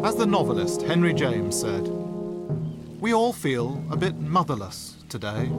As 0.05 0.16
the 0.16 0.26
novelist 0.26 0.83
Henry 0.83 1.12
James 1.12 1.59
said, 1.61 1.87
we 3.00 3.12
all 3.12 3.33
feel 3.33 3.83
a 3.90 3.96
bit 3.96 4.18
motherless 4.20 4.94
today. 5.09 5.50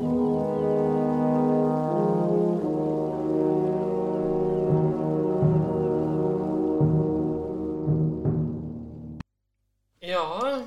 Ja, 9.99 10.61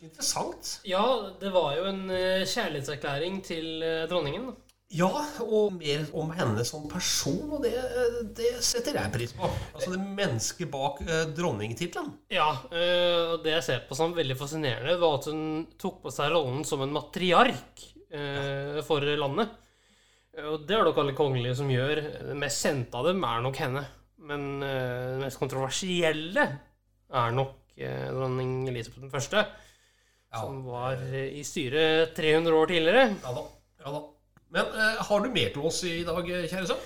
Interessant. 0.00 0.80
ja, 0.84 1.30
det 1.40 1.50
var 1.50 1.76
jo 1.76 1.84
en 1.84 2.10
eh, 2.10 2.46
kjærlighetserklæring 2.46 3.44
til 3.44 3.82
eh, 3.82 4.08
dronningen. 4.08 4.50
Ja, 4.90 5.06
og 5.44 5.76
mer 5.76 6.08
om 6.18 6.32
henne 6.34 6.64
som 6.66 6.88
person, 6.90 7.44
og 7.54 7.60
det, 7.62 7.70
det 8.34 8.48
setter 8.66 8.96
jeg 8.98 9.12
pris 9.14 9.34
på. 9.38 9.46
Altså 9.70 9.92
det 9.92 10.00
mennesket 10.02 10.66
bak 10.72 10.98
eh, 11.06 11.28
dronningtittelen. 11.36 12.08
Ja, 12.34 12.48
eh, 12.74 13.36
og 13.36 13.44
det 13.44 13.52
jeg 13.54 13.66
ser 13.68 13.84
på 13.86 13.94
som 13.98 14.16
veldig 14.16 14.34
fascinerende, 14.40 14.96
var 14.98 15.20
at 15.20 15.28
hun 15.30 15.44
tok 15.78 16.00
på 16.02 16.10
seg 16.14 16.32
rollen 16.34 16.66
som 16.66 16.82
en 16.82 16.90
matriark 16.96 17.84
eh, 18.10 18.80
for 18.88 19.06
landet. 19.22 19.54
Eh, 20.34 20.48
Og 20.56 20.66
det 20.66 20.74
er 20.80 20.84
nok 20.90 20.98
alle 21.04 21.14
kongelige 21.18 21.54
som 21.62 21.70
gjør. 21.70 22.02
Det 22.32 22.38
mest 22.42 22.66
kjente 22.66 22.98
av 22.98 23.06
dem 23.12 23.22
er 23.30 23.46
nok 23.46 23.62
henne. 23.62 23.86
Men 24.26 24.48
eh, 24.66 25.06
det 25.14 25.22
mest 25.22 25.38
kontroversielle 25.40 26.48
er 26.50 27.32
nok 27.38 27.76
eh, 27.78 28.08
dronning 28.10 28.64
Elisabeth 28.74 29.06
1., 29.06 29.44
Ja. 30.30 30.38
som 30.44 30.60
var 30.62 31.00
i 31.10 31.40
styret 31.42 32.12
300 32.14 32.54
år 32.54 32.68
tidligere. 32.70 33.00
Ja 33.22 33.30
da. 33.34 33.40
Ja 33.82 33.94
da. 33.96 34.02
Men 34.50 34.66
eh, 34.74 34.98
har 35.06 35.20
du 35.24 35.30
mer 35.30 35.52
til 35.54 35.62
oss 35.68 35.82
i 35.86 36.00
dag, 36.06 36.26
kjære 36.26 36.66
sønn? 36.66 36.80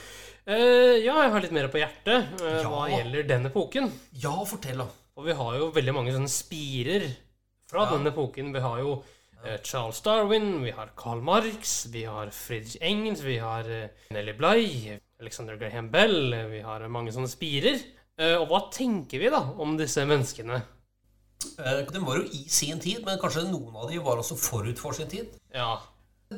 Eh, 0.44 0.98
ja, 1.00 1.14
jeg 1.24 1.32
har 1.32 1.40
litt 1.40 1.54
mer 1.56 1.70
på 1.72 1.80
hjertet 1.80 2.40
eh, 2.42 2.58
Ja. 2.60 2.68
hva 2.68 2.82
gjelder 2.92 3.26
den 3.30 3.46
epoken. 3.48 3.86
Ja, 4.20 4.34
fortell, 4.48 4.82
da. 4.84 4.88
Og 5.16 5.24
vi 5.28 5.36
har 5.38 5.56
jo 5.60 5.70
veldig 5.72 5.94
mange 5.96 6.12
sånne 6.12 6.28
spirer 6.32 7.06
fra 7.70 7.86
Ja. 7.86 7.94
den 7.96 8.10
epoken. 8.10 8.52
Vi 8.52 8.60
har 8.60 8.82
jo 8.82 8.98
eh, 9.44 9.56
Charles 9.64 10.02
Darwin, 10.04 10.50
vi 10.64 10.74
har 10.76 10.92
Karl 11.00 11.22
Marx, 11.24 11.86
vi 11.94 12.04
har 12.04 12.28
Friedrich 12.34 12.76
Engels, 12.84 13.22
vi 13.24 13.38
har 13.40 13.64
eh, 13.70 13.88
Nelly 14.12 14.34
Bly, 14.36 14.98
Alexander 15.24 15.56
Graham 15.56 15.88
Bell 15.94 16.32
eh, 16.34 16.46
Vi 16.52 16.60
har 16.66 16.84
mange 16.92 17.12
sånne 17.16 17.30
spirer. 17.32 17.80
Eh, 18.20 18.36
og 18.36 18.48
hva 18.52 18.60
tenker 18.74 19.18
vi 19.24 19.32
da 19.32 19.40
om 19.58 19.78
disse 19.80 20.04
menneskene? 20.06 20.60
Eh, 21.58 21.80
De 21.88 22.04
var 22.04 22.20
jo 22.20 22.28
i 22.36 22.44
sin 22.52 22.78
tid, 22.80 23.00
men 23.06 23.18
kanskje 23.22 23.48
noen 23.48 23.74
av 23.80 23.88
de 23.90 23.98
var 24.04 24.20
også 24.20 24.36
forut 24.38 24.78
for 24.80 24.92
sin 24.96 25.08
tid. 25.10 25.32
Ja, 25.54 25.78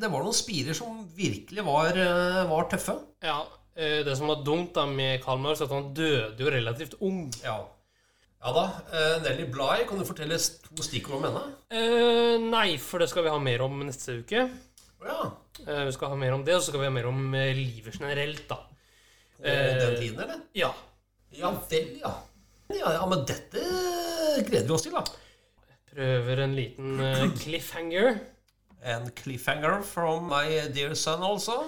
Det 0.01 0.09
var 0.13 0.23
noen 0.25 0.35
spirer 0.37 0.75
som 0.77 1.01
virkelig 1.17 1.63
var, 1.65 1.97
eh, 1.97 2.43
var 2.49 2.67
tøffe. 2.71 2.95
ja 3.23 3.39
eh, 3.75 4.03
Det 4.05 4.15
som 4.17 4.27
var 4.31 4.43
dumt 4.45 4.73
da 4.77 4.85
med 4.89 5.21
Karl 5.23 5.39
Marx, 5.43 5.61
at 5.61 5.69
han 5.73 5.93
døde 5.97 6.37
jo 6.39 6.49
relativt 6.53 6.95
ung. 7.01 7.27
Ja. 7.43 7.57
Ja 8.43 8.53
da. 8.53 8.65
eh, 8.93 9.17
Nelly 9.25 9.45
Bly, 9.51 9.83
kan 9.89 9.97
du 9.99 10.05
fortelle 10.05 10.37
to 10.37 10.83
stikkord 10.85 11.17
om 11.19 11.27
henne? 11.27 11.43
Eh, 11.73 12.37
nei, 12.43 12.77
for 12.77 12.99
det 13.01 13.09
skal 13.09 13.23
vi 13.25 13.33
ha 13.33 13.39
mer 13.41 13.61
om 13.65 13.79
neste 13.85 14.19
uke. 14.21 14.47
Ja. 15.07 15.19
Eh, 15.65 15.83
vi 15.87 15.91
skal 15.95 16.09
ha 16.13 16.15
mer 16.19 16.33
om 16.37 16.43
det, 16.45 16.55
og 16.55 16.61
så 16.61 16.69
skal 16.71 16.81
vi 16.85 16.89
ha 16.89 16.93
mer 16.93 17.07
om 17.09 17.31
livet 17.33 17.97
generelt, 17.99 18.47
da. 18.49 18.59
På 19.37 19.45
Eh, 19.45 19.77
den 19.77 19.95
tiden, 20.01 20.19
eller? 20.23 20.39
Ja. 20.57 20.71
Ja 21.37 21.51
vel, 21.69 21.97
ja. 22.01 22.13
ja. 22.73 22.93
Ja, 22.97 23.05
men 23.09 23.25
dette 23.29 23.61
gleder 24.47 24.65
vi 24.69 24.73
oss 24.73 24.85
til, 24.87 24.93
da. 24.95 25.03
Prøver 25.91 26.41
en 26.43 26.55
liten 26.57 27.33
cliffhanger. 27.41 28.19
En 28.87 29.11
cliffhanger 29.11 29.81
from 29.83 30.29
my 30.29 30.69
dear 30.73 30.95
son 30.95 31.21
also. 31.21 31.65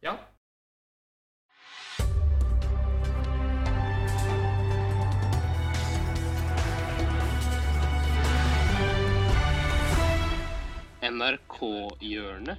Ja. 0.00 0.16
NRK-hjørnet. 11.02 12.56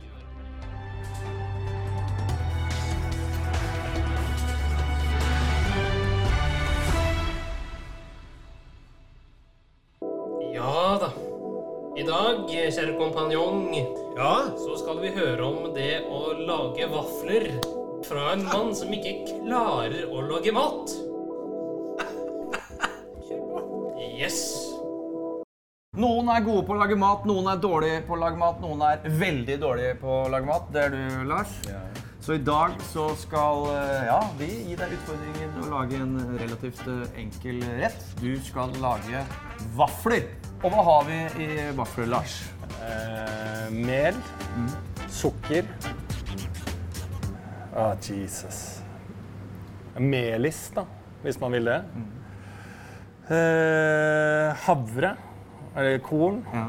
Ja 10.53 10.97
da. 11.01 11.09
I 11.95 12.03
dag, 12.05 12.47
kjære 12.49 12.93
kompanjong, 12.97 14.02
Ja. 14.15 14.45
så 14.57 14.75
skal 14.77 14.99
vi 15.01 15.09
høre 15.15 15.45
om 15.45 15.71
det 15.73 16.03
å 16.05 16.35
lage 16.37 16.85
vafler 16.91 17.47
fra 18.05 18.33
en 18.35 18.43
mann 18.45 18.69
som 18.77 18.91
ikke 18.93 19.15
klarer 19.31 20.05
å 20.05 20.21
lage 20.27 20.53
mat. 20.53 20.93
Yes. 24.13 24.37
Noen 25.97 26.29
er 26.29 26.45
gode 26.45 26.65
på 26.67 26.75
å 26.75 26.77
lage 26.77 26.97
mat, 26.97 27.25
noen 27.29 27.49
er 27.49 27.59
dårlige 27.61 28.03
på 28.05 28.13
å 28.15 28.21
lage 28.21 28.37
mat, 28.37 28.61
noen 28.61 28.85
er 28.85 29.03
veldig 29.17 29.57
dårlige 29.61 29.97
på 30.01 30.15
å 30.21 30.29
lage 30.29 30.49
mat. 30.49 30.69
Det 30.73 30.85
er 30.85 30.93
du, 30.93 31.03
Lars. 31.29 31.57
Så 32.23 32.37
i 32.37 32.39
dag 32.39 32.77
så 32.93 33.09
skal 33.19 33.65
eh, 33.73 34.05
ja, 34.07 34.21
vi 34.39 34.47
gi 34.69 34.77
deg 34.79 34.93
utfordringen 34.95 35.57
å 35.59 35.71
lage 35.73 35.97
en 35.99 36.13
relativt 36.39 36.85
eh, 36.87 37.17
enkel 37.19 37.59
rett. 37.81 38.05
Du 38.21 38.31
skal 38.45 38.71
lage 38.79 39.25
vafler. 39.75 40.29
Og 40.61 40.69
hva 40.71 40.85
har 40.87 41.09
vi 41.09 41.19
i 41.43 41.49
vafler, 41.75 42.07
Lars? 42.13 42.37
Eh, 42.83 43.69
mel, 43.71 44.15
sukker 45.09 45.65
Ah, 47.75 47.95
Jesus. 47.97 48.81
Melis, 49.97 50.67
da, 50.75 50.83
hvis 51.23 51.39
man 51.41 51.51
vil 51.55 51.65
det. 51.65 51.79
Eh, 53.33 54.53
havre, 54.67 55.15
eller 55.75 55.97
korn, 56.05 56.43
Ja. 56.53 56.67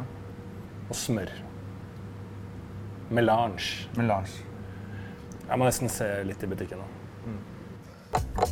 og 0.89 0.97
smør. 0.97 1.29
Melange. 3.11 3.89
Melange. 3.99 4.41
Jeg 5.49 5.59
må 5.61 5.65
nesten 5.69 5.91
se 5.93 6.09
litt 6.25 6.43
i 6.43 6.47
butikken 6.47 6.79
nå. 6.81 7.35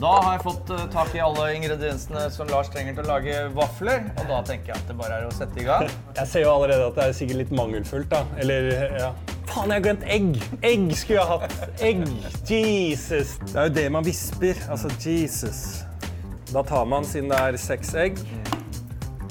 Da 0.02 0.12
har 0.22 0.32
jeg 0.34 0.42
fått 0.42 0.70
eh, 0.74 0.84
tak 0.90 1.12
i 1.14 1.20
alle 1.22 1.44
ingrediensene 1.56 2.24
som 2.34 2.48
Lars 2.50 2.70
trenger 2.72 2.96
til 2.96 3.04
å 3.04 3.10
lage 3.12 3.36
vafler. 3.54 4.08
Og 4.16 4.24
da 4.30 4.40
tenker 4.48 4.72
jeg 4.72 4.80
at 4.80 4.90
det 4.90 4.96
bare 4.98 5.20
er 5.20 5.28
å 5.28 5.34
sette 5.34 5.62
i 5.62 5.66
gang. 5.66 5.86
Jeg 6.18 6.30
ser 6.30 6.44
jo 6.46 6.50
allerede 6.56 6.88
at 6.90 6.98
det 6.98 7.04
er 7.06 7.14
sikkert 7.16 7.40
litt 7.44 7.54
mangelfullt, 7.54 8.10
da. 8.10 8.24
Eller, 8.42 8.68
ja. 8.98 9.12
Faen, 9.52 9.68
jeg 9.68 9.78
har 9.78 9.84
glemt 9.84 10.04
egg! 10.08 10.28
Egg 10.64 10.84
skulle 10.96 11.18
jeg 11.20 11.28
hatt. 11.28 11.56
Egg! 11.84 12.04
Jesus! 12.48 13.34
Det 13.50 13.58
er 13.58 13.66
jo 13.68 13.74
det 13.76 13.86
man 13.92 14.06
visper. 14.06 14.60
Altså, 14.72 14.88
Jesus. 15.02 15.82
Da 16.52 16.62
tar 16.68 16.86
man, 16.88 17.04
siden 17.08 17.28
det 17.32 17.40
er 17.40 17.58
seks 17.60 17.92
egg, 18.00 18.20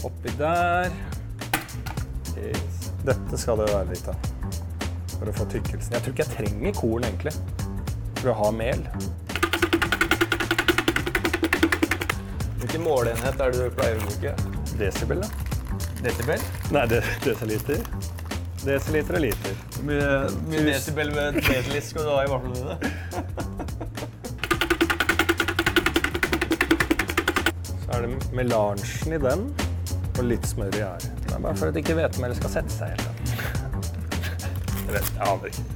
oppi 0.05 0.33
der. 0.37 0.93
Dette 3.05 3.39
skal 3.41 3.61
det 3.61 3.71
være 3.71 3.95
litt 3.95 4.11
av. 4.13 4.29
For 5.15 5.29
å 5.29 5.35
få 5.39 5.47
tykkelsen. 5.53 5.95
Jeg 5.95 6.05
tror 6.05 6.15
ikke 6.15 6.25
jeg 6.27 6.35
trenger 6.37 6.77
korn, 6.77 7.07
egentlig. 7.09 7.33
For 8.21 8.33
å 8.33 8.37
ha 8.43 8.53
mel. 8.53 8.85
Hvilken 12.71 12.87
måleenhet 12.87 13.41
er 13.43 13.51
det 13.51 13.65
du 13.65 13.73
pleier 13.75 13.97
å 13.99 14.03
bruke? 14.07 14.31
Desibel, 14.79 15.19
da. 15.19 15.27
Desibel? 16.05 16.39
Nei, 16.71 16.85
det, 16.87 17.01
desiliter. 17.19 17.81
Desiliter 18.63 19.17
og 19.17 19.23
liter. 19.25 19.57
Hvor 19.73 19.83
mye, 19.89 20.05
mye 20.45 20.63
desibel 20.69 21.11
med 21.11 21.41
desiliter 21.41 21.83
skal 21.89 22.07
du 22.07 22.11
ha 22.13 22.21
i 22.23 22.31
vaflene 22.31 22.55
dine? 22.55 22.79
Så 27.83 27.91
er 27.91 28.07
det 28.07 28.31
melangen 28.39 29.19
i 29.19 29.21
den, 29.27 29.43
og 30.15 30.23
litt 30.31 30.47
smør 30.55 30.71
i 30.71 30.87
her. 30.87 31.11
Det 31.27 31.35
er 31.35 31.43
bare 31.43 31.57
for 31.59 31.75
at 31.75 31.83
ikke 31.83 31.99
hvetemelet 31.99 32.39
skal 32.39 32.55
sette 32.55 32.71
seg 32.79 32.95
helt. 32.95 33.07
Vet, 34.95 35.11
jeg 35.11 35.27
aner 35.27 35.51
ikke. 35.51 35.67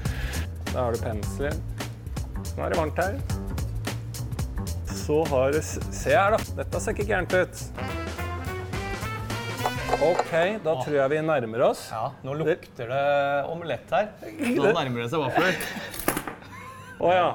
Da 0.72 0.78
har 0.80 0.96
du 0.96 1.04
penselen. 1.04 1.60
Nå 2.56 2.64
er 2.64 2.72
det 2.72 2.86
varmt 2.86 3.04
her. 3.04 3.20
Så 5.06 5.20
har 5.30 5.54
Se 5.62 6.10
her, 6.10 6.34
da. 6.34 6.38
Dette 6.58 6.80
ser 6.82 6.96
ikke 6.96 7.06
gærent 7.06 7.34
ut. 7.38 7.60
OK, 10.02 10.32
da 10.66 10.74
tror 10.80 10.96
jeg 10.98 11.12
vi 11.12 11.20
nærmer 11.22 11.62
oss. 11.68 11.84
Ja, 11.94 12.08
nå 12.26 12.34
lukter 12.40 12.90
det 12.90 13.04
omelett 13.52 13.94
her. 13.94 14.08
Nå 14.56 14.72
nærmer 14.74 15.04
det 15.04 15.12
seg 15.14 15.22
vafler. 15.22 15.60
Å 17.06 17.12
ja. 17.14 17.28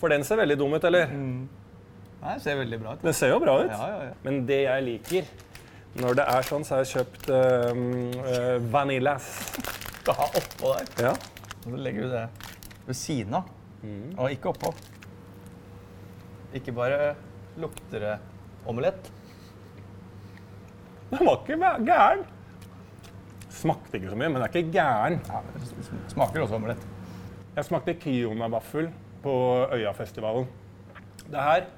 For 0.00 0.10
den 0.10 0.26
ser 0.26 0.40
veldig 0.42 0.56
dum 0.58 0.74
ut, 0.74 0.88
eller? 0.88 1.14
Nei, 1.14 2.32
det 2.32 2.42
ser 2.42 2.58
veldig 2.58 2.80
bra 2.82 2.96
ut. 2.96 3.06
Den 3.06 3.16
ser 3.20 3.30
jo 3.30 3.38
bra 3.44 3.54
ut. 3.62 3.70
Ja, 3.70 3.86
ja, 3.92 4.02
ja. 4.08 4.18
Men 4.26 4.42
det 4.50 4.60
jeg 4.64 4.86
liker 4.88 5.30
når 6.02 6.18
det 6.18 6.26
er 6.28 6.50
sånn, 6.50 6.66
så 6.66 6.74
har 6.74 6.82
jeg 6.82 6.90
kjøpt 6.98 7.30
uh, 7.30 8.58
vanillas. 8.74 9.30
Skal 10.02 10.18
ha 10.24 10.26
oppå 10.42 10.74
der. 10.74 10.90
Ja. 11.06 11.14
Og 11.62 11.70
så 11.70 11.86
legger 11.86 12.10
du 12.10 12.18
det 12.18 12.26
ved 12.90 12.98
siden 12.98 13.38
av. 13.38 13.54
Og 14.18 14.34
ikke 14.34 14.50
oppå. 14.56 14.74
Ikke 16.56 16.74
bare 16.76 17.14
lukter 17.60 18.02
det 18.02 18.16
omelett. 18.68 19.10
Den 21.10 21.22
var 21.22 21.42
ikke 21.42 21.72
gæren. 21.86 22.24
Smakte 23.56 23.96
ikke 23.96 24.10
så 24.12 24.18
mye, 24.18 24.28
men 24.28 24.40
den 24.40 24.44
er 24.44 24.52
ikke 24.52 24.74
gæren. 24.74 25.20
Ja, 25.30 25.40
det 25.54 26.12
smaker 26.12 26.44
også 26.44 26.58
omelett. 26.58 26.86
Jeg 27.56 27.64
smakte 27.64 27.94
Kiona-vaffel 28.02 28.90
på 29.24 29.34
Øyafestivalen. 29.72 30.48
Det 31.26 31.40
er 31.40 31.68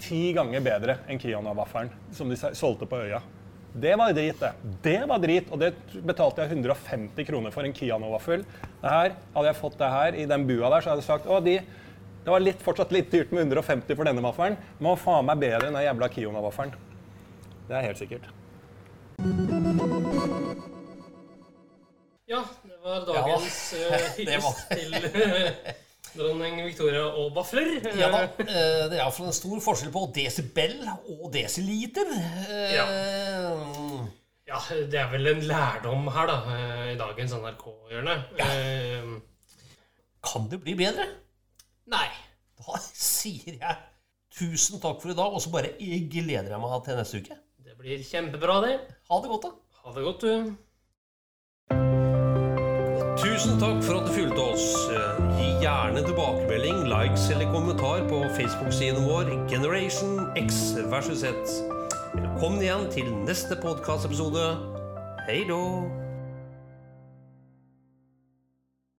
ti 0.00 0.20
ganger 0.36 0.62
bedre 0.64 0.98
enn 1.10 1.18
Kiona-vaffelen 1.20 1.90
som 2.14 2.30
de 2.30 2.38
solgte 2.38 2.86
på 2.90 3.00
Øya. 3.06 3.22
Det 3.74 3.96
var 3.98 4.12
drit, 4.14 4.38
det. 4.38 4.52
Det 4.84 5.00
var 5.10 5.18
drit, 5.18 5.48
og 5.50 5.58
det 5.58 5.72
betalte 6.06 6.44
jeg 6.44 6.60
150 6.60 7.26
kroner 7.26 7.50
for 7.50 7.66
en 7.66 7.74
Kiano-vaffel. 7.74 8.44
Hadde 8.84 9.48
jeg 9.48 9.58
fått 9.58 9.80
det 9.80 9.90
her 9.90 10.20
i 10.22 10.28
den 10.30 10.46
bua 10.46 10.70
der, 10.70 10.84
så 10.84 10.92
hadde 10.92 11.02
jeg 11.02 11.08
sagt 11.08 11.26
å, 11.26 11.40
de, 11.42 11.56
det 12.24 12.30
var 12.32 12.40
litt, 12.40 12.62
fortsatt 12.64 12.92
litt 12.94 13.10
dyrt 13.12 13.32
med 13.36 13.44
150 13.46 13.94
for 13.98 14.08
denne 14.08 14.22
vaffelen, 14.24 14.56
men 14.78 14.90
var 14.94 15.00
faen 15.02 15.26
meg 15.28 15.42
bedre 15.42 15.68
enn 15.68 15.76
den 15.76 15.84
jævla 15.84 16.08
Kiona-vaffelen. 16.14 16.72
Det 17.68 17.76
er 17.78 17.86
helt 17.90 18.00
sikkert. 18.00 18.28
Ja, 22.26 22.40
det 22.64 22.76
var 22.82 23.04
dagens 23.06 23.56
ja, 23.76 23.88
var- 23.92 24.06
hyllest 24.16 24.62
til 24.72 24.94
eh, 24.96 25.74
dronning 26.14 26.56
Victoria 26.64 27.04
og 27.20 27.34
vafler. 27.36 27.74
Ja 27.98 28.08
da. 28.12 28.22
eh, 28.40 28.86
Det 28.88 28.96
er 28.96 29.00
iallfall 29.02 29.28
en 29.28 29.36
stor 29.36 29.60
forskjell 29.64 29.92
på 29.94 30.06
desibel 30.16 30.78
og 30.88 31.26
desiliter. 31.34 32.08
Ja. 32.72 32.86
Ja, 34.48 34.60
det 34.92 34.98
er 35.00 35.08
vel 35.12 35.26
en 35.32 35.40
lærdom 35.48 36.08
her, 36.14 36.28
da, 36.30 36.56
i 36.92 36.96
dagens 37.00 37.32
NRK-hjørne. 37.40 38.16
Ja. 38.38 38.48
Kan 40.24 40.48
det 40.52 40.60
bli 40.64 40.74
bedre? 40.78 41.06
Nei. 41.90 42.08
Da 42.58 42.78
sier 42.80 43.58
jeg 43.58 43.76
tusen 44.34 44.80
takk 44.82 45.00
for 45.02 45.12
i 45.12 45.16
dag, 45.16 45.34
og 45.34 45.42
så 45.42 45.50
bare 45.52 45.74
gleder 45.78 46.52
jeg 46.54 46.60
meg 46.62 46.76
til 46.86 46.98
neste 46.98 47.22
uke. 47.22 47.38
Det 47.64 47.74
blir 47.78 48.04
kjempebra, 48.06 48.60
det. 48.64 48.76
Ha 49.10 49.20
det 49.22 49.32
godt, 49.32 49.48
da. 49.48 49.50
Ha 49.84 49.94
det 49.96 50.06
godt, 50.06 50.22
du. 50.24 50.54
Tusen 53.24 53.58
takk 53.60 53.80
for 53.84 54.00
at 54.00 54.08
du 54.08 54.12
fulgte 54.14 54.42
oss. 54.42 54.66
Gi 55.38 55.48
gjerne 55.62 56.02
tilbakemelding, 56.06 56.84
likes 56.90 57.28
eller 57.34 57.50
kommentar 57.54 58.06
på 58.10 58.22
Facebook-siden 58.36 59.06
vår 59.08 59.34
Generation 59.50 60.24
X 60.40 60.74
versus 60.92 61.22
Z. 61.24 61.58
Velkommen 62.14 62.62
igjen 62.62 62.88
til 62.94 63.12
neste 63.26 63.58
podkastepisode. 63.62 64.48
Hei 65.28 65.44
då! 65.48 65.62